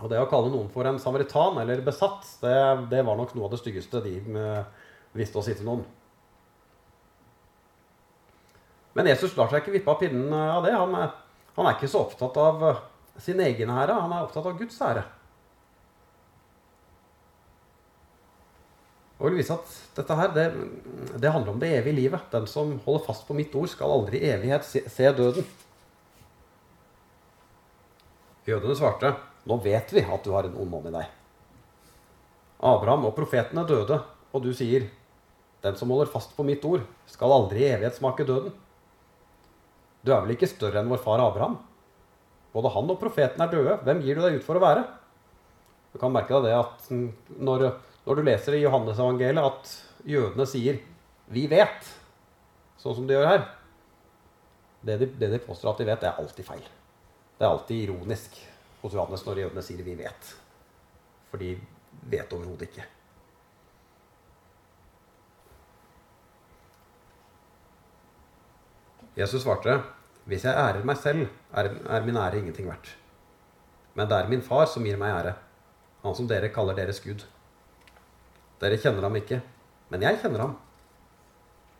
Og 0.00 0.08
det 0.10 0.20
å 0.20 0.28
kalle 0.30 0.50
noen 0.52 0.70
for 0.72 0.88
en 0.88 0.98
samaritan 1.02 1.58
eller 1.60 1.82
besatt, 1.84 2.26
det, 2.40 2.56
det 2.92 3.02
var 3.06 3.18
nok 3.18 3.34
noe 3.36 3.48
av 3.48 3.54
det 3.54 3.60
styggeste 3.60 4.02
de 4.04 4.14
eh, 4.18 4.86
visste 5.16 5.40
å 5.40 5.44
si 5.44 5.54
til 5.56 5.68
noen. 5.68 5.84
Men 8.96 9.10
Jesus 9.12 9.36
lar 9.38 9.50
seg 9.50 9.62
ikke 9.62 9.76
vippe 9.76 9.92
av 9.92 10.00
pinnen 10.00 10.32
av 10.34 10.64
det. 10.66 10.74
Han, 10.74 10.96
han 11.56 11.68
er 11.68 11.76
ikke 11.76 11.90
så 11.90 12.04
opptatt 12.06 12.38
av 12.40 12.66
eh, 12.70 12.82
sin 13.20 13.40
egen 13.44 13.70
ære, 13.70 13.98
han 14.06 14.14
er 14.16 14.26
opptatt 14.26 14.48
av 14.50 14.58
Guds 14.58 14.80
ære. 14.82 15.04
Og 19.20 19.28
vil 19.28 19.42
vise 19.42 19.52
at 19.52 19.72
dette 19.98 20.16
her, 20.16 20.30
det, 20.32 20.46
det, 21.20 21.28
handler 21.28 21.52
om 21.52 21.58
det 21.60 21.74
evige 21.76 21.98
livet. 21.98 22.30
Den 22.32 22.46
som 22.48 22.72
holder 22.86 23.04
fast 23.04 23.26
på 23.28 23.36
mitt 23.36 23.52
ord, 23.52 23.68
skal 23.68 23.92
aldri 23.92 24.22
i 24.22 24.30
evighet 24.32 24.64
se, 24.64 24.80
se 24.88 25.10
døden. 25.12 25.44
Jødene 28.50 28.76
svarte 28.78 29.14
nå 29.48 29.56
vet 29.64 29.92
vi 29.94 30.02
at 30.04 30.24
du 30.24 30.34
har 30.34 30.46
en 30.46 30.56
ond 30.60 30.74
ånd 30.80 30.88
i 30.90 30.94
deg. 30.94 31.12
Abraham 32.60 33.06
og 33.08 33.14
profeten 33.16 33.58
er 33.60 33.68
døde, 33.68 33.96
og 34.36 34.42
du 34.44 34.50
sier, 34.56 34.84
den 35.64 35.76
som 35.80 35.92
holder 35.92 36.10
fast 36.12 36.34
på 36.36 36.44
mitt 36.46 36.64
ord, 36.68 36.84
skal 37.08 37.32
aldri 37.32 37.64
i 37.64 37.70
evighet 37.70 37.96
smake 37.96 38.26
døden. 38.28 38.52
Du 40.04 40.12
er 40.12 40.22
vel 40.24 40.34
ikke 40.34 40.48
større 40.48 40.80
enn 40.80 40.90
vår 40.92 41.00
far 41.04 41.22
Abraham? 41.24 41.58
Både 42.52 42.72
han 42.74 42.90
og 42.92 42.98
profeten 43.00 43.42
er 43.44 43.52
døde. 43.52 43.76
Hvem 43.84 44.00
gir 44.04 44.18
du 44.18 44.24
deg 44.24 44.40
ut 44.40 44.46
for 44.46 44.58
å 44.58 44.64
være? 44.64 44.84
Du 45.92 45.98
kan 46.00 46.12
merke 46.12 46.36
deg 46.36 46.50
det 46.50 46.56
at 46.58 46.90
når, 47.38 47.66
når 48.06 48.18
du 48.18 48.26
leser 48.26 48.56
i 48.56 48.64
Johannes-evangeliet 48.64 49.46
at 49.46 49.72
jødene 50.08 50.46
sier 50.48 50.80
'vi 51.30 51.46
vet', 51.50 51.90
sånn 52.80 52.96
som 52.96 53.06
de 53.06 53.14
gjør 53.14 53.28
her 53.28 53.42
Det 54.82 54.96
de, 54.98 55.06
det 55.06 55.28
de 55.30 55.38
påstår 55.38 55.74
at 55.74 55.78
de 55.78 55.84
vet, 55.84 56.04
er 56.04 56.16
alltid 56.18 56.44
feil. 56.44 56.62
Det 57.40 57.46
er 57.46 57.54
alltid 57.54 57.86
ironisk 57.86 58.34
hos 58.82 58.92
Johannes 58.92 59.22
når 59.24 59.38
jødene 59.40 59.62
sier 59.64 59.78
'vi 59.80 59.94
vet'. 59.96 60.32
For 61.30 61.40
de 61.40 61.54
vet 62.12 62.32
overhodet 62.36 62.66
ikke. 62.68 62.84
Jesus 69.16 69.42
svarte, 69.42 69.82
'Hvis 70.26 70.44
jeg 70.44 70.52
ærer 70.52 70.84
meg 70.84 70.96
selv, 70.96 71.28
er, 71.52 72.04
min 72.04 72.16
ære 72.16 72.38
ingenting 72.38 72.68
verdt.' 72.68 72.96
'Men 73.94 74.08
det 74.08 74.16
er 74.16 74.28
min 74.28 74.42
far 74.42 74.66
som 74.66 74.84
gir 74.84 74.96
meg 74.96 75.08
ære, 75.08 75.34
han 76.02 76.14
som 76.14 76.28
dere 76.28 76.48
kaller 76.48 76.74
deres 76.74 77.00
Gud.' 77.00 77.24
'Dere 78.60 78.76
kjenner 78.76 79.02
ham 79.02 79.16
ikke, 79.16 79.42
men 79.88 80.02
jeg 80.02 80.20
kjenner 80.20 80.40
ham.' 80.40 80.58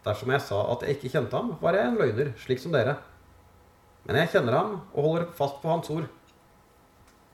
Dersom 0.05 0.31
jeg 0.31 0.41
sa 0.41 0.73
at 0.73 0.83
jeg 0.83 0.97
ikke 0.97 1.09
kjente 1.09 1.37
ham, 1.37 1.57
var 1.61 1.73
jeg 1.73 1.89
en 1.89 1.99
løgner, 1.99 2.33
slik 2.39 2.59
som 2.59 2.73
dere. 2.73 2.97
Men 4.07 4.21
jeg 4.23 4.33
kjenner 4.35 4.57
ham 4.57 4.73
og 4.93 5.05
holder 5.05 5.27
fast 5.37 5.61
på 5.63 5.71
hans 5.71 5.91
ord. 5.93 6.09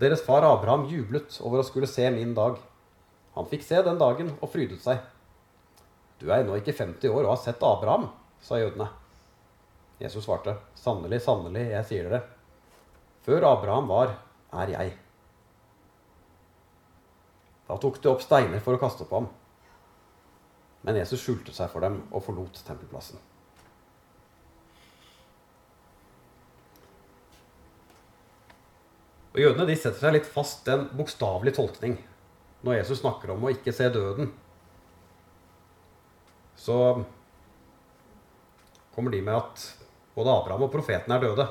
Deres 0.02 0.24
far 0.26 0.44
Abraham 0.44 0.84
jublet 0.90 1.38
over 1.40 1.62
å 1.62 1.66
skulle 1.66 1.88
se 1.88 2.08
min 2.12 2.34
dag. 2.36 2.58
Han 3.36 3.48
fikk 3.48 3.64
se 3.64 3.80
den 3.84 4.00
dagen 4.00 4.34
og 4.40 4.50
frydet 4.52 4.82
seg. 4.84 5.00
Du 6.20 6.28
er 6.30 6.42
ennå 6.42 6.56
ikke 6.58 6.74
50 6.76 7.12
år 7.12 7.24
og 7.24 7.34
har 7.34 7.42
sett 7.42 7.64
Abraham, 7.64 8.08
sa 8.40 8.60
jødene. 8.60 8.88
Jesus 10.00 10.24
svarte, 10.24 10.56
sannelig, 10.76 11.22
sannelig, 11.24 11.64
jeg 11.72 11.88
sier 11.88 12.08
dere, 12.08 12.22
før 13.24 13.46
Abraham 13.48 13.88
var, 13.88 14.12
er 14.52 14.72
jeg. 14.74 14.92
Da 17.66 17.78
tok 17.82 17.98
de 18.02 18.12
opp 18.12 18.24
steiner 18.24 18.60
for 18.62 18.76
å 18.76 18.80
kaste 18.80 19.06
på 19.08 19.20
ham. 19.20 19.30
Men 20.86 21.00
Jesus 21.00 21.24
skjulte 21.24 21.54
seg 21.56 21.72
for 21.72 21.82
dem 21.82 21.98
og 22.12 22.22
forlot 22.22 22.60
tempelplassen. 22.66 23.18
Og 29.36 29.42
Jødene 29.42 29.66
de 29.68 29.74
setter 29.76 30.00
seg 30.00 30.14
litt 30.14 30.28
fast 30.32 30.64
i 30.64 30.72
en 30.72 30.86
bokstavelig 30.96 31.52
tolkning 31.58 31.98
når 32.64 32.78
Jesus 32.78 33.02
snakker 33.02 33.34
om 33.34 33.42
å 33.44 33.50
ikke 33.52 33.74
se 33.76 33.90
døden. 33.92 34.30
Så 36.56 36.76
kommer 38.94 39.12
de 39.12 39.20
med 39.20 39.36
at 39.36 39.66
både 40.16 40.32
Abraham 40.32 40.64
og 40.64 40.72
profeten 40.72 41.12
er 41.12 41.20
døde. 41.20 41.44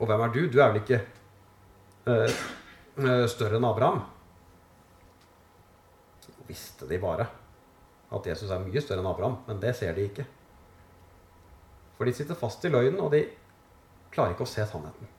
Og 0.00 0.08
hvem 0.08 0.24
er 0.24 0.32
du? 0.32 0.40
Du 0.48 0.56
er 0.62 0.72
vel 0.72 0.80
ikke 0.80 1.02
eh, 2.08 2.40
større 3.28 3.60
enn 3.60 3.66
Abraham? 3.68 4.00
Visste 6.48 6.88
de 6.88 7.02
bare 7.02 7.28
at 8.14 8.30
Jesus 8.30 8.48
er 8.48 8.64
mye 8.64 8.80
større 8.80 9.04
enn 9.04 9.10
Abraham, 9.12 9.36
men 9.44 9.60
det 9.60 9.74
ser 9.76 9.92
de 9.92 10.08
ikke. 10.08 10.24
For 11.98 12.08
de 12.08 12.16
sitter 12.16 12.38
fast 12.38 12.64
i 12.64 12.72
løgnen, 12.72 13.04
og 13.04 13.12
de 13.12 13.26
klarer 14.14 14.32
ikke 14.32 14.48
å 14.48 14.50
se 14.54 14.64
sannheten. 14.72 15.12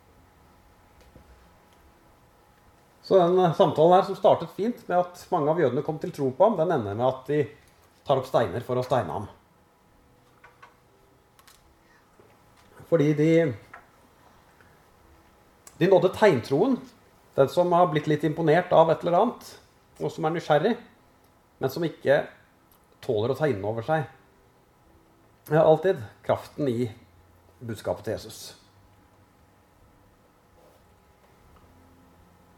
Så 3.05 3.19
den 3.19 3.39
eh, 3.39 3.53
samtalen 3.57 3.99
her 3.99 4.07
som 4.07 4.17
startet 4.17 4.53
fint 4.57 4.81
med 4.89 4.97
at 4.97 5.25
mange 5.31 5.53
av 5.53 5.61
jødene 5.61 5.83
kom 5.85 5.99
til 6.01 6.13
tro 6.15 6.31
på 6.33 6.47
ham, 6.47 6.57
den 6.57 6.73
ender 6.73 6.97
med 6.97 7.05
at 7.07 7.29
de 7.29 7.43
tar 8.05 8.21
opp 8.21 8.29
steiner 8.29 8.65
for 8.65 8.81
å 8.81 8.85
steine 8.85 9.13
ham. 9.13 9.29
Fordi 12.89 13.13
de 13.17 13.29
De 15.75 15.87
nådde 15.91 16.13
tegntroen. 16.15 16.77
Den 17.35 17.49
som 17.51 17.73
har 17.75 17.89
blitt 17.91 18.07
litt 18.07 18.23
imponert 18.23 18.71
av 18.71 18.87
et 18.93 19.01
eller 19.03 19.17
annet, 19.19 19.47
og 19.99 20.07
som 20.07 20.23
er 20.23 20.31
nysgjerrig, 20.31 20.77
men 21.59 21.73
som 21.73 21.83
ikke 21.83 22.21
tåler 23.03 23.33
å 23.33 23.35
ta 23.35 23.49
inn 23.51 23.59
over 23.59 23.83
seg 23.83 24.05
alltid 25.51 25.99
kraften 26.25 26.67
i 26.67 26.91
budskapet 27.59 28.05
til 28.05 28.15
Jesus. 28.15 28.55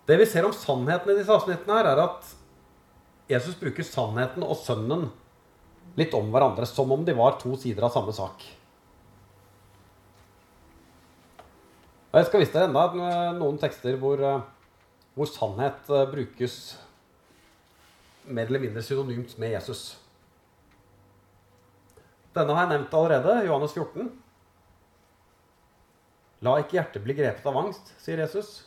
Det 0.07 0.17
vi 0.17 0.25
ser 0.29 0.45
om 0.47 0.53
sannheten 0.55 1.11
i 1.11 1.17
disse 1.19 1.33
avsnittene, 1.33 1.79
her, 1.79 1.89
er 1.91 2.01
at 2.05 2.29
Jesus 3.27 3.57
bruker 3.59 3.83
sannheten 3.83 4.45
og 4.45 4.55
sønnen 4.61 5.09
litt 5.99 6.13
om 6.15 6.29
hverandre, 6.31 6.67
som 6.69 6.91
om 6.95 7.03
de 7.03 7.15
var 7.17 7.35
to 7.41 7.57
sider 7.59 7.83
av 7.83 7.91
samme 7.91 8.13
sak. 8.15 8.45
Og 12.07 12.19
Jeg 12.21 12.27
skal 12.29 12.41
vise 12.41 12.53
dere 12.55 12.69
enda 12.69 13.33
noen 13.35 13.59
tekster 13.59 13.97
hvor, 13.99 14.21
hvor 15.17 15.27
sannhet 15.29 15.89
eh, 15.91 16.05
brukes 16.07 16.55
mer 18.27 18.47
eller 18.47 18.63
mindre 18.63 18.83
synonymt 18.83 19.35
med 19.41 19.51
Jesus. 19.57 19.97
Denne 22.35 22.55
har 22.55 22.67
jeg 22.67 22.77
nevnt 22.77 22.95
allerede, 22.95 23.35
Johannes 23.47 23.75
14. 23.75 24.07
La 26.45 26.55
ikke 26.61 26.77
hjertet 26.77 27.03
bli 27.03 27.15
grepet 27.17 27.45
av 27.49 27.59
angst, 27.59 27.91
sier 28.03 28.21
Jesus. 28.21 28.66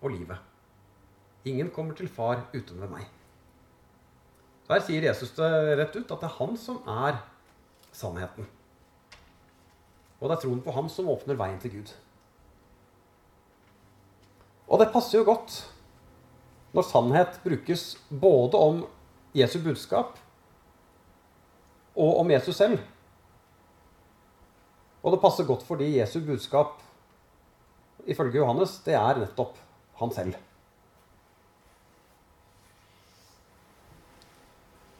og 0.00 0.12
livet. 0.14 0.38
Ingen 1.48 1.70
kommer 1.74 1.94
til 1.94 2.10
far 2.10 2.44
uten 2.54 2.80
ved 2.80 2.90
meg. 2.92 3.06
Der 4.68 4.82
sier 4.84 5.06
Jesus 5.06 5.32
det 5.36 5.48
rett 5.80 5.96
ut 5.96 6.10
at 6.12 6.20
det 6.20 6.28
er 6.28 6.36
han 6.36 6.56
som 6.60 6.82
er 6.84 7.22
sannheten. 7.94 8.46
Og 10.18 10.28
det 10.28 10.36
er 10.36 10.42
troen 10.42 10.62
på 10.64 10.74
ham 10.74 10.90
som 10.92 11.08
åpner 11.08 11.38
veien 11.38 11.58
til 11.62 11.78
Gud. 11.78 11.92
Og 14.68 14.82
det 14.82 14.90
passer 14.92 15.20
jo 15.20 15.28
godt 15.30 15.62
når 16.76 16.84
sannhet 16.84 17.38
brukes 17.40 17.94
både 18.10 18.60
om 18.60 18.82
Jesu 19.36 19.56
budskap 19.64 20.18
og 21.96 22.20
om 22.20 22.30
Jesus 22.30 22.58
selv. 22.58 22.82
Og 25.02 25.14
det 25.14 25.22
passer 25.22 25.48
godt 25.48 25.64
fordi 25.64 25.94
Jesu 25.96 26.20
budskap, 26.26 26.82
ifølge 28.04 28.42
Johannes, 28.42 28.76
det 28.84 28.98
er 28.98 29.22
nettopp 29.22 29.56
han 29.98 30.12
selv. 30.14 30.36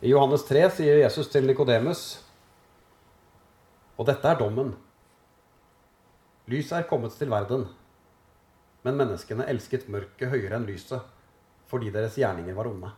I 0.01 0.11
Johannes 0.13 0.45
3 0.47 0.63
sier 0.77 1.01
Jesus 1.01 1.27
til 1.31 1.47
Nikodemus, 1.47 2.03
og 3.99 4.07
dette 4.07 4.31
er 4.31 4.39
dommen. 4.39 4.71
Lyset 6.47 6.77
er 6.79 6.87
kommet 6.87 7.17
til 7.19 7.31
verden, 7.33 7.67
men 8.87 8.99
menneskene 9.01 9.49
elsket 9.51 9.89
mørket 9.91 10.31
høyere 10.31 10.61
enn 10.61 10.69
lyset, 10.69 11.03
fordi 11.69 11.91
deres 11.93 12.15
gjerninger 12.19 12.55
var 12.55 12.71
onde. 12.71 12.93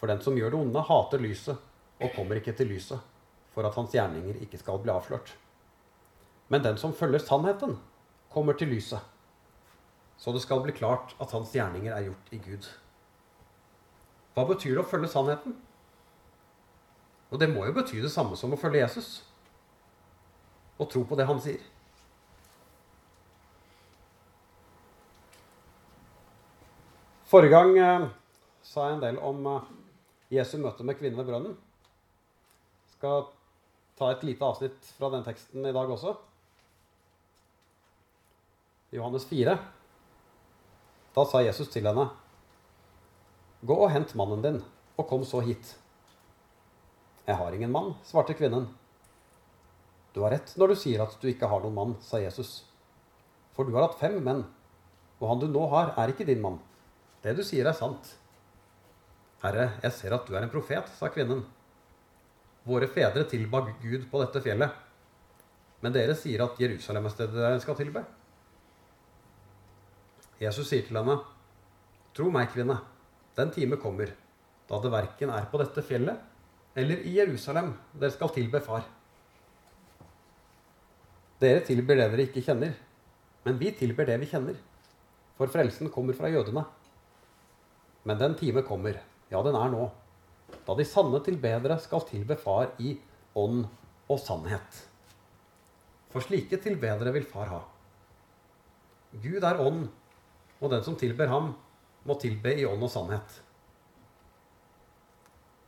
For 0.00 0.10
den 0.10 0.24
som 0.24 0.40
gjør 0.40 0.54
det 0.54 0.60
onde, 0.64 0.86
hater 0.88 1.20
lyset 1.22 1.68
og 2.02 2.16
kommer 2.16 2.40
ikke 2.40 2.56
til 2.56 2.72
lyset, 2.72 2.98
for 3.52 3.68
at 3.68 3.76
hans 3.76 3.92
gjerninger 3.92 4.40
ikke 4.42 4.58
skal 4.58 4.80
bli 4.82 4.90
avslørt. 4.90 5.36
Men 6.48 6.64
den 6.64 6.80
som 6.80 6.96
følger 6.96 7.22
sannheten, 7.22 7.76
kommer 8.32 8.56
til 8.56 8.72
lyset, 8.72 9.04
så 10.22 10.30
det 10.30 10.44
skal 10.44 10.60
bli 10.62 10.70
klart 10.70 11.16
at 11.18 11.32
hans 11.34 11.50
gjerninger 11.50 11.90
er 11.90 12.04
gjort 12.06 12.28
i 12.30 12.38
Gud. 12.38 12.68
Hva 14.36 14.44
betyr 14.46 14.76
det 14.76 14.84
å 14.84 14.86
følge 14.86 15.10
sannheten? 15.10 15.56
Og 17.32 17.40
det 17.42 17.48
må 17.50 17.64
jo 17.66 17.74
bety 17.74 17.98
det 18.04 18.12
samme 18.12 18.38
som 18.38 18.54
å 18.54 18.60
følge 18.60 18.84
Jesus. 18.84 19.08
Og 20.78 20.86
tro 20.92 21.02
på 21.08 21.18
det 21.18 21.26
han 21.26 21.42
sier. 21.42 21.58
Forrige 27.32 27.56
gang 27.56 27.74
eh, 27.80 28.08
sa 28.62 28.86
jeg 28.86 29.00
en 29.00 29.04
del 29.08 29.20
om 29.26 29.46
eh, 29.56 29.68
Jesu 30.38 30.58
møte 30.62 30.86
med 30.86 31.02
kvinnen 31.02 31.18
ved 31.18 31.32
brønnen. 31.32 31.58
Skal 32.94 33.26
ta 33.98 34.14
et 34.14 34.22
lite 34.28 34.46
avsnitt 34.46 34.94
fra 35.00 35.10
den 35.16 35.26
teksten 35.26 35.66
i 35.66 35.74
dag 35.74 35.90
også. 35.98 36.14
Johannes 38.94 39.26
4. 39.26 39.58
Da 41.12 41.24
sa 41.28 41.42
Jesus 41.44 41.68
til 41.72 41.84
henne, 41.88 42.08
Gå 43.62 43.74
og 43.78 43.92
hent 43.94 44.14
mannen 44.18 44.40
din, 44.42 44.56
og 44.98 45.06
kom 45.06 45.22
så 45.28 45.42
hit. 45.44 45.76
Jeg 47.28 47.36
har 47.38 47.54
ingen 47.54 47.70
mann, 47.70 47.92
svarte 48.02 48.34
kvinnen. 48.34 48.64
Du 50.12 50.24
har 50.24 50.34
rett 50.34 50.54
når 50.58 50.72
du 50.72 50.80
sier 50.80 51.04
at 51.04 51.14
du 51.22 51.28
ikke 51.30 51.46
har 51.48 51.62
noen 51.62 51.76
mann, 51.76 51.92
sa 52.02 52.18
Jesus. 52.18 52.64
For 53.54 53.68
du 53.68 53.76
har 53.76 53.86
hatt 53.86 54.00
fem 54.00 54.18
menn, 54.24 54.42
og 55.20 55.28
han 55.30 55.42
du 55.44 55.46
nå 55.52 55.62
har, 55.70 55.92
er 56.00 56.10
ikke 56.10 56.26
din 56.26 56.42
mann. 56.42 56.58
Det 57.22 57.36
du 57.38 57.44
sier, 57.46 57.68
er 57.68 57.76
sant. 57.78 58.16
Herre, 59.44 59.68
jeg 59.84 59.94
ser 59.94 60.16
at 60.16 60.26
du 60.26 60.34
er 60.34 60.42
en 60.42 60.50
profet, 60.50 60.90
sa 60.98 61.12
kvinnen. 61.12 61.44
Våre 62.66 62.88
fedre 62.90 63.24
tilba 63.30 63.62
Gud 63.82 64.08
på 64.10 64.24
dette 64.24 64.42
fjellet. 64.42 64.74
Men 65.82 65.94
dere 65.94 66.14
sier 66.18 66.42
at 66.44 66.58
Jerusalem 66.62 67.06
er 67.06 67.14
stedet 67.14 67.38
dere 67.38 67.62
skal 67.62 67.78
tilbe. 67.78 68.04
Jesus 70.42 70.68
sier 70.68 70.82
til 70.86 70.98
henne, 70.98 71.20
Tro 72.12 72.26
meg, 72.28 72.50
kvinne, 72.52 72.76
den 73.38 73.52
time 73.54 73.78
kommer 73.80 74.10
da 74.68 74.78
det 74.82 74.90
verken 74.92 75.30
er 75.32 75.46
på 75.48 75.60
dette 75.60 75.84
fjellet 75.84 76.76
eller 76.78 77.04
i 77.04 77.14
Jerusalem 77.18 77.72
dere 77.92 78.12
skal 78.14 78.32
tilbe 78.32 78.60
Far. 78.64 78.84
Dere 81.42 81.62
tilber 81.66 81.98
det 81.98 82.06
dere 82.12 82.26
ikke 82.28 82.44
kjenner, 82.46 82.72
men 83.44 83.58
vi 83.60 83.72
tilber 83.76 84.08
det 84.08 84.18
vi 84.22 84.28
kjenner. 84.30 84.56
For 85.36 85.50
frelsen 85.52 85.90
kommer 85.92 86.16
fra 86.16 86.30
jødene. 86.32 86.62
Men 88.08 88.20
den 88.20 88.36
time 88.38 88.62
kommer, 88.66 89.00
ja, 89.30 89.42
den 89.42 89.58
er 89.58 89.72
nå, 89.72 89.88
da 90.66 90.76
de 90.78 90.86
sanne 90.86 91.20
tilbedere 91.24 91.78
skal 91.82 92.06
tilbe 92.08 92.38
Far 92.40 92.72
i 92.80 92.94
ånd 93.38 93.66
og 94.08 94.20
sannhet. 94.20 94.80
For 96.12 96.24
slike 96.24 96.58
tilbedere 96.62 97.12
vil 97.14 97.28
Far 97.28 97.50
ha. 97.52 97.60
Gud 99.22 99.44
er 99.44 99.60
ånd, 99.60 99.86
og 100.62 100.70
den 100.70 100.84
som 100.86 100.96
tilber 100.98 101.30
ham, 101.30 101.52
må 102.06 102.14
tilbe 102.22 102.54
i 102.54 102.66
ånd 102.66 102.82
og 102.82 102.90
sannhet. 102.90 103.40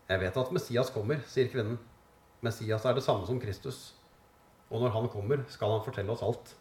Jeg 0.08 0.20
vet 0.20 0.36
at 0.38 0.52
Messias 0.54 0.92
kommer, 0.94 1.22
sier 1.30 1.48
kvinnen. 1.50 1.78
Messias 2.44 2.84
er 2.86 2.94
det 2.94 3.04
samme 3.06 3.26
som 3.26 3.40
Kristus. 3.42 3.94
Og 4.70 4.82
når 4.82 4.94
han 4.94 5.08
kommer, 5.10 5.42
skal 5.50 5.72
han 5.74 5.82
fortelle 5.84 6.12
oss 6.12 6.22
alt. 6.24 6.54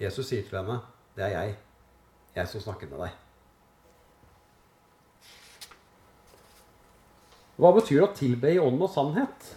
Jesus 0.00 0.28
sier 0.28 0.42
til 0.42 0.58
henne, 0.58 0.80
'Det 1.14 1.24
er 1.24 1.28
jeg, 1.28 1.56
jeg 2.34 2.48
som 2.48 2.60
snakker 2.60 2.88
med 2.88 2.98
deg'. 2.98 3.20
Hva 7.56 7.70
betyr 7.72 8.02
å 8.02 8.14
tilbe 8.14 8.50
i 8.50 8.58
ånd 8.58 8.82
og 8.82 8.90
sannhet? 8.90 9.54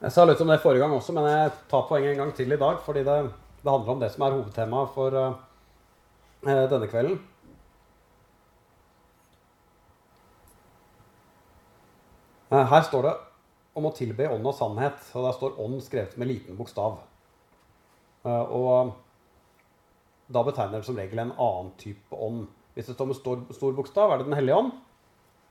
Jeg 0.00 0.12
sa 0.12 0.24
litt 0.24 0.40
om 0.40 0.48
det 0.48 0.60
forrige 0.60 0.80
gang 0.80 0.92
også, 0.92 1.12
men 1.12 1.24
jeg 1.24 1.52
tar 1.70 1.86
poenget 1.88 2.10
en 2.12 2.18
gang 2.18 2.34
til 2.36 2.52
i 2.52 2.56
dag. 2.56 2.80
fordi 2.84 3.04
det 3.04 3.43
det 3.64 3.70
handler 3.70 3.92
om 3.94 4.00
det 4.02 4.10
som 4.12 4.22
er 4.26 4.34
hovedtemaet 4.34 4.90
for 4.92 5.14
uh, 5.16 5.36
denne 6.44 6.88
kvelden. 6.92 7.16
Uh, 12.52 12.60
her 12.68 12.84
står 12.84 13.08
det 13.08 13.14
om 13.74 13.88
å 13.88 13.94
tilbe 13.96 14.28
ånd 14.28 14.44
og 14.46 14.54
sannhet. 14.58 15.00
og 15.14 15.24
Der 15.24 15.38
står 15.38 15.56
'ånd' 15.56 15.80
skrevet 15.82 16.18
med 16.20 16.28
liten 16.28 16.56
bokstav. 16.56 17.00
Og 18.24 18.92
da 20.32 20.42
betegner 20.42 20.78
det 20.78 20.86
som 20.86 20.96
regel 20.96 21.18
en 21.18 21.32
annen 21.32 21.72
type 21.76 22.16
ånd. 22.16 22.46
Hvis 22.74 22.86
det 22.86 22.94
står 22.94 23.06
med 23.06 23.16
stor, 23.16 23.42
stor 23.52 23.72
bokstav, 23.72 24.12
er 24.12 24.18
det 24.18 24.24
Den 24.24 24.38
hellige 24.38 24.56
ånd. 24.56 24.72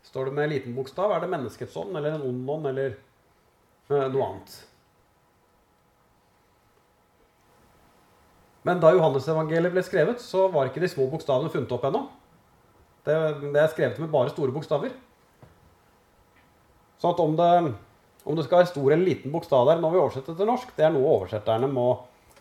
Står 0.03 0.25
det 0.25 0.33
med 0.33 0.49
liten 0.49 0.75
bokstav, 0.75 1.11
er 1.11 1.19
det 1.19 1.29
menneskets 1.29 1.75
ånd 1.77 1.97
eller 1.97 2.15
en 2.15 2.21
ond 2.29 2.49
ånd 2.49 2.67
eller 2.67 2.95
noe 3.89 4.29
annet. 4.29 4.72
Men 8.63 8.79
da 8.83 8.93
Johannesevangeliet 8.95 9.73
ble 9.73 9.83
skrevet, 9.83 10.21
så 10.23 10.47
var 10.51 10.69
ikke 10.69 10.83
de 10.83 10.89
små 10.91 11.09
bokstavene 11.11 11.51
funnet 11.51 11.71
opp 11.75 11.87
ennå. 11.89 12.05
Det, 13.03 13.15
det, 13.43 13.59
er 13.59 13.71
skrevet 13.73 13.99
med 13.99 14.11
bare 14.11 14.31
store 14.31 14.53
bokstaver. 14.55 14.93
Så 17.03 17.11
om 17.19 17.35
det, 17.35 17.49
om 18.23 18.37
det 18.37 18.45
skal 18.45 18.61
være 18.61 18.71
stor 18.71 18.93
eller 18.93 19.03
liten 19.03 19.33
bokstav 19.33 19.67
der 19.67 19.81
når 19.83 19.91
vi 19.91 19.99
oversetter 19.99 20.37
til 20.39 20.47
norsk, 20.47 20.71
det 20.77 20.85
er 20.87 20.93
noe 20.95 21.09
oversetterne 21.17 21.67
må 21.67 21.87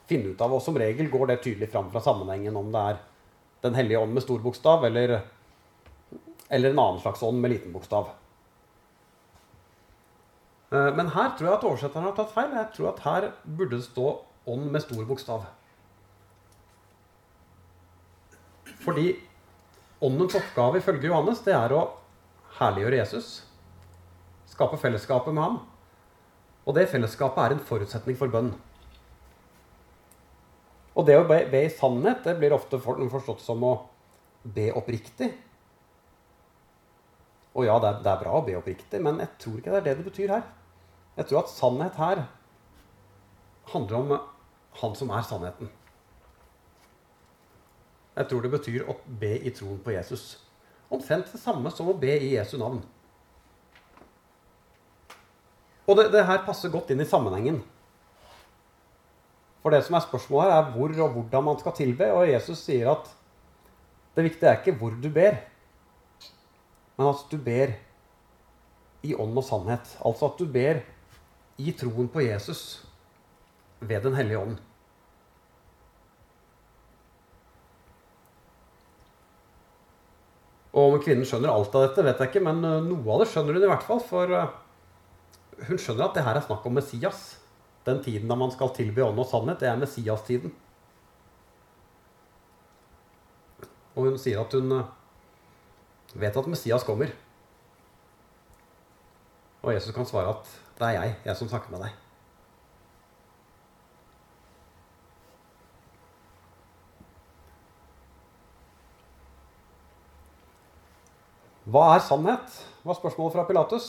finne 0.06 0.30
ut 0.30 0.44
av. 0.44 0.54
Og 0.54 0.62
som 0.62 0.78
regel 0.78 1.10
går 1.10 1.32
det 1.32 1.40
tydelig 1.42 1.72
fram 1.72 1.88
fra 1.90 2.02
sammenhengen 2.04 2.58
om 2.58 2.70
det 2.74 2.84
er 2.92 3.00
Den 3.62 3.76
hellige 3.78 3.98
ånd 3.98 4.10
med 4.10 4.24
stor 4.24 4.40
bokstav 4.42 4.82
eller, 4.88 5.20
eller 6.50 6.72
en 6.72 6.80
annen 6.82 6.96
slags 6.98 7.20
ånd 7.22 7.38
med 7.38 7.52
liten 7.52 7.70
bokstav. 7.70 8.08
Eh, 10.72 10.88
men 10.96 11.12
her 11.14 11.36
tror 11.38 11.48
jeg 11.48 11.58
at 11.60 11.66
oversetterne 11.68 12.08
har 12.08 12.16
tatt 12.16 12.32
feil. 12.34 12.56
Jeg 12.58 12.70
tror 12.74 12.88
at 12.90 13.02
her 13.04 13.28
burde 13.44 13.76
det 13.76 13.84
stå 13.86 14.16
ånd 14.50 14.66
med 14.74 14.82
stor 14.82 15.04
bokstav. 15.06 15.46
Fordi 18.82 19.14
åndens 20.02 20.34
oppgave 20.38 20.80
ifølge 20.80 21.08
Johannes 21.10 21.42
det 21.46 21.54
er 21.54 21.74
å 21.76 21.84
herliggjøre 22.58 22.98
Jesus. 22.98 23.30
Skape 24.50 24.78
fellesskapet 24.80 25.34
med 25.34 25.42
ham. 25.44 25.60
Og 26.66 26.76
det 26.76 26.88
fellesskapet 26.90 27.44
er 27.44 27.54
en 27.54 27.64
forutsetning 27.66 28.18
for 28.18 28.32
bønn. 28.32 28.52
Og 30.92 31.06
det 31.08 31.16
å 31.16 31.24
be, 31.26 31.38
be 31.50 31.64
i 31.66 31.72
sannhet 31.72 32.26
det 32.26 32.36
blir 32.38 32.54
ofte 32.54 32.78
forstått 32.82 33.40
som 33.42 33.62
å 33.64 33.72
be 34.42 34.68
oppriktig. 34.76 35.30
Og 37.52 37.66
ja, 37.66 37.76
det 37.80 37.88
er, 37.88 38.02
det 38.04 38.10
er, 38.12 38.20
bra 38.20 38.36
å 38.38 38.44
be 38.44 38.56
oppriktig, 38.58 39.00
men 39.04 39.20
jeg 39.20 39.32
tror 39.40 39.58
ikke 39.60 39.72
det 39.72 39.80
er 39.80 39.86
det 39.88 39.96
det 39.98 40.06
betyr 40.08 40.34
her. 40.36 40.44
Jeg 41.18 41.28
tror 41.28 41.42
at 41.42 41.52
sannhet 41.52 41.98
her 42.00 42.22
handler 43.72 43.98
om 43.98 44.14
han 44.80 44.94
som 44.96 45.12
er 45.12 45.26
sannheten. 45.28 45.72
Jeg 48.16 48.28
tror 48.28 48.44
det 48.44 48.52
betyr 48.52 48.88
å 48.88 48.96
be 49.20 49.36
i 49.40 49.52
troen 49.54 49.78
på 49.82 49.94
Jesus. 49.94 50.36
Omtrent 50.92 51.30
det 51.32 51.40
samme 51.40 51.70
som 51.72 51.88
å 51.88 51.96
be 51.96 52.12
i 52.18 52.34
Jesu 52.34 52.58
navn. 52.60 52.82
Og 55.88 55.96
det, 55.98 56.10
det 56.12 56.26
her 56.28 56.44
passer 56.46 56.72
godt 56.72 56.92
inn 56.92 57.00
i 57.02 57.08
sammenhengen. 57.08 57.62
For 59.62 59.72
det 59.72 59.84
som 59.86 59.96
er 59.96 60.04
spørsmålet 60.04 60.50
her, 60.50 60.58
er 60.58 60.74
hvor 60.74 60.92
og 61.06 61.16
hvordan 61.16 61.46
man 61.48 61.58
skal 61.60 61.76
tilbe. 61.78 62.10
Og 62.12 62.28
Jesus 62.28 62.64
sier 62.66 62.90
at 62.92 63.08
det 64.16 64.26
viktige 64.26 64.50
er 64.50 64.60
ikke 64.60 64.76
hvor 64.76 64.94
du 65.00 65.08
ber, 65.12 65.38
men 66.98 67.08
at 67.08 67.22
du 67.30 67.38
ber 67.40 67.72
i 69.02 69.14
ånd 69.16 69.38
og 69.38 69.46
sannhet. 69.46 69.94
Altså 70.04 70.28
at 70.28 70.42
du 70.42 70.44
ber 70.52 70.82
i 71.62 71.72
troen 71.78 72.10
på 72.12 72.24
Jesus 72.26 72.82
ved 73.80 74.04
Den 74.04 74.14
hellige 74.14 74.38
ånd. 74.38 74.58
Og 80.72 80.94
om 80.94 81.02
kvinnen 81.04 81.26
skjønner 81.28 81.52
alt 81.52 81.74
av 81.76 81.84
dette, 81.84 82.04
vet 82.06 82.20
jeg 82.22 82.30
ikke, 82.30 82.44
men 82.46 82.62
eh, 82.64 82.78
noe 82.86 83.14
av 83.14 83.22
det 83.22 83.28
skjønner 83.32 83.58
hun 83.58 83.66
i 83.66 83.70
hvert 83.70 83.84
fall. 83.84 84.00
For 84.08 84.32
eh, 84.32 84.54
hun 85.68 85.80
skjønner 85.80 86.06
at 86.06 86.16
det 86.16 86.24
her 86.24 86.38
er 86.38 86.46
snakk 86.46 86.64
om 86.68 86.78
Messias. 86.78 87.22
Den 87.84 88.00
tiden 88.04 88.30
da 88.30 88.38
man 88.38 88.52
skal 88.54 88.72
tilby 88.76 89.02
ånd 89.04 89.20
og 89.20 89.28
sannhet, 89.28 89.60
det 89.60 89.68
er 89.68 89.80
Messias-tiden. 89.80 90.54
Og 93.92 94.08
hun 94.08 94.16
sier 94.20 94.40
at 94.40 94.56
hun 94.56 94.78
eh, 94.78 94.88
vet 96.24 96.40
at 96.40 96.48
Messias 96.48 96.88
kommer. 96.88 97.12
Og 99.62 99.74
Jesus 99.76 99.92
kan 99.94 100.08
svare 100.08 100.32
at 100.32 100.56
det 100.78 100.88
er 100.88 100.96
jeg, 100.96 101.18
jeg 101.28 101.38
som 101.38 101.52
snakker 101.52 101.74
med 101.74 101.84
deg. 101.84 102.00
Hva 111.72 111.94
er 111.94 112.02
sannhet? 112.04 112.56
var 112.84 112.96
spørsmålet 112.98 113.32
fra 113.32 113.42
Pilatus. 113.48 113.84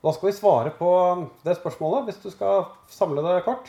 Da 0.00 0.12
skal 0.14 0.30
vi 0.30 0.36
svare 0.38 0.72
på 0.78 0.88
det 1.44 1.56
spørsmålet, 1.58 2.06
hvis 2.06 2.22
du 2.22 2.30
skal 2.32 2.70
samle 2.88 3.20
det 3.26 3.42
kort. 3.44 3.68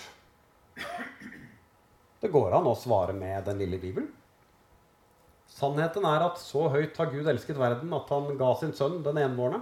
Det 2.21 2.31
går 2.31 2.55
an 2.55 2.71
å 2.71 2.77
svare 2.79 3.17
med 3.17 3.43
den 3.49 3.59
lille 3.59 3.81
Bibelen. 3.81 4.07
Sannheten 5.51 6.07
er 6.07 6.23
at 6.29 6.39
så 6.39 6.69
høyt 6.71 6.95
har 6.95 7.11
Gud 7.11 7.27
elsket 7.27 7.59
verden 7.59 7.91
at 7.97 8.09
han 8.13 8.31
ga 8.39 8.55
sin 8.55 8.71
sønn 8.75 9.01
den 9.03 9.19
enbårne, 9.25 9.59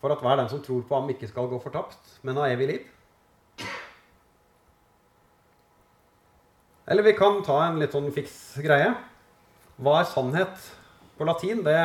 for 0.00 0.16
at 0.16 0.24
hver 0.24 0.40
den 0.40 0.48
som 0.48 0.64
tror 0.64 0.80
på 0.88 0.96
ham, 0.96 1.12
ikke 1.12 1.28
skal 1.28 1.50
gå 1.50 1.60
fortapt, 1.60 2.20
men 2.24 2.40
ha 2.40 2.48
evig 2.48 2.72
liv. 2.72 2.92
Eller 6.88 7.04
vi 7.04 7.18
kan 7.20 7.42
ta 7.44 7.66
en 7.66 7.82
litt 7.82 7.92
sånn 7.92 8.14
fiks 8.16 8.38
greie. 8.64 8.94
Hva 9.76 10.00
er 10.00 10.08
sannhet? 10.08 10.72
På 11.18 11.26
latin, 11.28 11.62
det, 11.66 11.78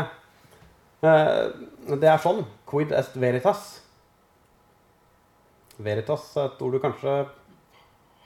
eh, 1.04 1.44
det 1.94 2.10
er 2.10 2.24
sånn 2.24 2.46
Quid 2.68 2.92
est 2.92 3.16
veritas. 3.16 3.82
Veritas 5.78 6.32
er 6.36 6.50
et 6.50 6.62
ord 6.66 6.74
du 6.74 6.82
kanskje 6.82 7.14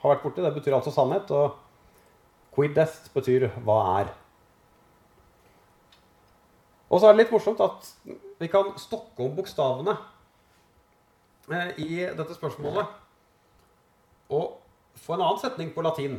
har 0.02 0.14
vært 0.14 0.24
borti. 0.24 0.42
Det 0.42 0.54
betyr 0.56 0.76
altså 0.76 0.92
sannhet. 0.94 1.30
Og 1.30 1.58
quid 2.54 2.78
est 2.78 3.10
betyr 3.14 3.48
hva 3.64 3.78
er. 4.00 4.12
Og 6.92 7.00
så 7.00 7.08
er 7.08 7.14
det 7.14 7.22
litt 7.22 7.32
morsomt 7.32 7.60
at 7.64 7.88
vi 8.40 8.50
kan 8.52 8.74
stokke 8.80 9.24
om 9.24 9.36
bokstavene 9.36 9.94
eh, 11.48 11.70
i 11.80 12.02
dette 12.04 12.34
spørsmålet 12.36 12.98
og 14.32 14.58
få 15.00 15.16
en 15.16 15.24
annen 15.24 15.40
setning 15.40 15.72
på 15.72 15.84
latin. 15.84 16.18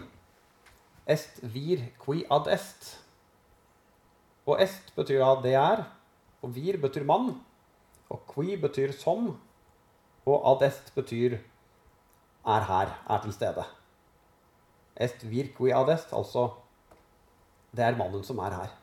Est 1.05 1.41
vir 1.43 1.91
qui 2.01 2.23
ad 2.31 2.47
est. 2.49 3.02
Og 4.47 4.59
est 4.61 4.91
betyr 4.95 5.23
da 5.23 5.33
det 5.43 5.55
er. 5.59 5.85
Og 6.43 6.51
vir 6.55 6.79
betyr 6.81 7.05
mann. 7.07 7.33
Og 8.09 8.25
qui 8.27 8.57
betyr 8.59 8.91
som. 8.91 9.33
Og 10.25 10.51
ad 10.51 10.67
est 10.67 10.91
betyr 10.95 11.39
er 12.45 12.67
her, 12.67 12.91
er 13.09 13.23
til 13.23 13.33
stede. 13.33 13.63
Est 14.95 15.23
vir 15.23 15.53
qui 15.55 15.71
ad 15.71 15.89
est, 15.89 16.13
altså 16.13 16.51
det 17.73 17.85
er 17.85 17.97
mannen 17.97 18.23
som 18.23 18.39
er 18.43 18.53
her. 18.53 18.73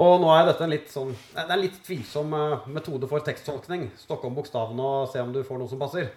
Og 0.00 0.16
nå 0.22 0.30
er 0.32 0.46
dette 0.48 0.64
en 0.64 0.72
litt, 0.72 0.86
sånn, 0.88 1.10
det 1.34 1.42
er 1.42 1.50
en 1.52 1.60
litt 1.60 1.76
tvilsom 1.84 2.32
eh, 2.32 2.68
metode 2.72 3.08
for 3.10 3.20
teksttolkning. 3.24 3.90
Stokke 4.00 4.30
om 4.30 4.38
bokstavene 4.38 4.80
og 4.80 5.10
se 5.12 5.20
om 5.20 5.34
du 5.34 5.42
får 5.44 5.60
noe 5.60 5.68
som 5.68 5.82
passer. 5.82 6.08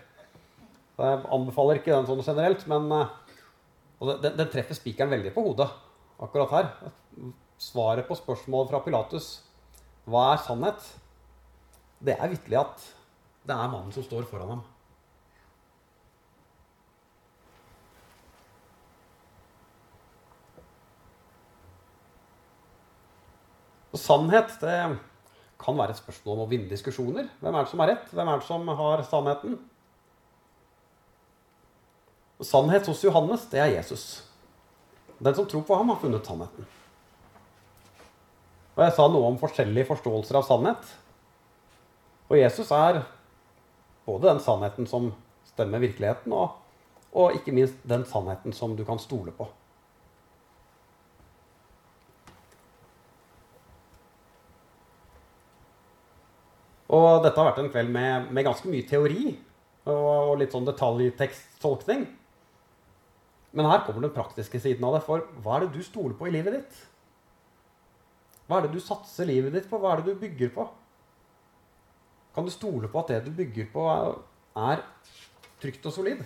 Jeg 0.94 1.20
anbefaler 1.36 1.82
ikke 1.82 1.92
den 1.92 2.08
sånn 2.08 2.24
generelt, 2.24 2.64
men 2.72 2.88
eh, 2.96 3.12
og 4.04 4.20
den, 4.20 4.36
den 4.36 4.51
treffer 4.51 4.76
spikeren 4.76 5.14
veldig 5.14 5.32
på 5.36 5.45
hodet 5.45 5.70
akkurat 6.24 6.51
her. 6.51 6.91
Svaret 7.62 8.08
på 8.10 8.18
spørsmålet 8.20 8.74
fra 8.74 8.84
Pilatus 8.84 9.30
hva 10.04 10.34
er 10.34 10.41
sannhet? 10.43 10.84
Det 12.04 12.18
er 12.18 12.32
vitterlig 12.34 12.60
at 12.60 12.86
det 13.47 13.56
er 13.56 13.72
mannen 13.72 13.93
som 13.95 14.04
står 14.04 14.26
foran 14.28 14.58
ham. 14.58 14.64
Og 23.93 24.01
sannhet 24.01 24.56
det 24.60 24.78
kan 25.64 25.78
være 25.78 25.93
et 25.93 26.01
spørsmål 26.01 26.41
om 26.41 26.47
å 26.47 26.49
vinne 26.51 26.68
diskusjoner. 26.68 27.30
Hvem 27.39 27.56
er 27.56 27.64
det 27.64 27.72
som 27.72 27.84
har 27.84 27.93
rett? 27.93 28.10
Hvem 28.12 28.32
er 28.32 28.41
det 28.41 28.47
som 28.49 28.72
har 28.82 29.04
sannheten? 29.08 29.60
Sannhet 32.44 32.88
hos 32.88 33.04
Johannes, 33.04 33.46
det 33.52 33.62
er 33.64 33.76
Jesus. 33.78 34.24
Den 35.24 35.36
som 35.36 35.48
tror 35.48 35.64
på 35.68 35.78
ham, 35.80 35.89
har 35.94 36.02
funnet 36.02 36.28
sannheten. 36.28 36.68
Og 38.74 38.82
jeg 38.84 38.96
sa 38.98 39.08
noe 39.08 39.30
om 39.30 39.39
forskjellige 39.39 39.88
forståelser 39.91 40.39
av 40.39 40.48
sannhet. 40.48 40.94
Og 42.28 42.39
Jesus 42.39 42.72
er 42.74 43.04
både 44.08 44.32
den 44.32 44.41
sannheten 44.44 44.89
som 44.89 45.12
stemmer 45.54 45.84
virkeligheten, 45.84 46.34
og, 46.34 46.58
og 47.14 47.38
ikke 47.38 47.54
minst 47.56 47.78
den 47.88 48.04
sannheten 48.10 48.56
som 48.56 48.74
du 48.76 48.84
kan 48.88 49.00
stole 49.00 49.32
på. 49.36 49.48
Og 56.94 57.24
dette 57.24 57.39
har 57.39 57.48
vært 57.50 57.62
en 57.64 57.72
kveld 57.74 57.94
med, 57.94 58.28
med 58.34 58.46
ganske 58.46 58.70
mye 58.70 58.86
teori 58.86 59.32
og, 59.32 59.94
og 59.94 60.36
litt 60.41 60.54
sånn 60.54 60.68
detaljteksttolkning. 60.68 62.06
Men 63.54 63.70
her 63.70 63.84
kommer 63.86 64.01
den 64.01 64.16
praktiske 64.16 64.60
siden 64.60 64.84
av 64.88 64.97
det. 64.97 65.04
For 65.06 65.26
hva 65.45 65.58
er 65.58 65.66
det 65.66 65.78
du 65.78 65.86
stoler 65.86 66.18
på 66.18 66.28
i 66.28 66.34
livet 66.34 66.58
ditt? 66.58 66.78
Hva 68.47 68.60
er 68.60 68.66
det 68.66 68.74
du 68.76 68.82
satser 68.84 69.30
livet 69.30 69.54
ditt 69.56 69.70
på? 69.70 69.80
Hva 69.80 69.93
er 69.93 70.01
det 70.01 70.14
du 70.14 70.22
bygger 70.24 70.49
på? 70.56 70.66
Kan 72.34 72.47
du 72.47 72.54
stole 72.54 72.89
på 72.89 73.04
at 73.04 73.12
det 73.14 73.20
du 73.28 73.36
bygger 73.38 73.70
på, 73.70 73.84
er, 74.58 74.82
trygt 75.62 75.86
og 75.86 75.93
solid? 75.93 76.24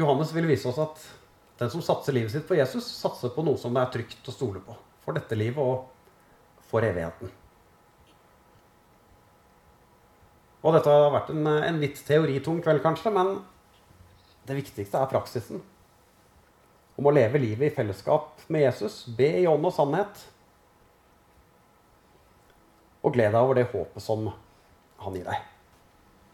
Johannes 0.00 0.32
vil 0.34 0.48
vise 0.50 0.66
oss 0.70 0.80
at 0.82 1.02
den 1.60 1.70
som 1.70 1.82
satser 1.84 2.16
livet 2.16 2.32
sitt 2.32 2.46
på 2.48 2.56
Jesus, 2.58 2.86
satser 2.88 3.30
på 3.34 3.44
noe 3.46 3.60
som 3.60 3.74
det 3.76 3.84
er 3.84 3.94
trygt 3.94 4.32
å 4.32 4.34
stole 4.34 4.62
på. 4.64 4.74
For 5.04 5.14
dette 5.14 5.38
livet 5.38 5.62
og 5.62 6.66
for 6.70 6.86
evigheten. 6.86 7.39
Og 10.60 10.76
dette 10.76 10.92
har 10.92 11.12
vært 11.14 11.30
en, 11.32 11.46
en 11.48 11.80
litt 11.80 12.00
teoritung 12.04 12.60
kveld, 12.64 12.82
kanskje, 12.84 13.12
men 13.14 13.38
det 14.48 14.58
viktigste 14.58 15.00
er 15.00 15.10
praksisen. 15.10 15.62
Om 17.00 17.08
å 17.08 17.14
leve 17.16 17.40
livet 17.40 17.70
i 17.70 17.74
fellesskap 17.74 18.44
med 18.52 18.66
Jesus, 18.66 19.02
be 19.16 19.30
i 19.40 19.46
ånd 19.48 19.64
og 19.64 19.72
sannhet. 19.76 20.26
Og 23.00 23.14
gled 23.16 23.32
deg 23.32 23.40
over 23.40 23.56
det 23.56 23.70
håpet 23.72 24.04
som 24.04 24.28
han 25.00 25.16
gir 25.16 25.24
deg. 25.30 25.49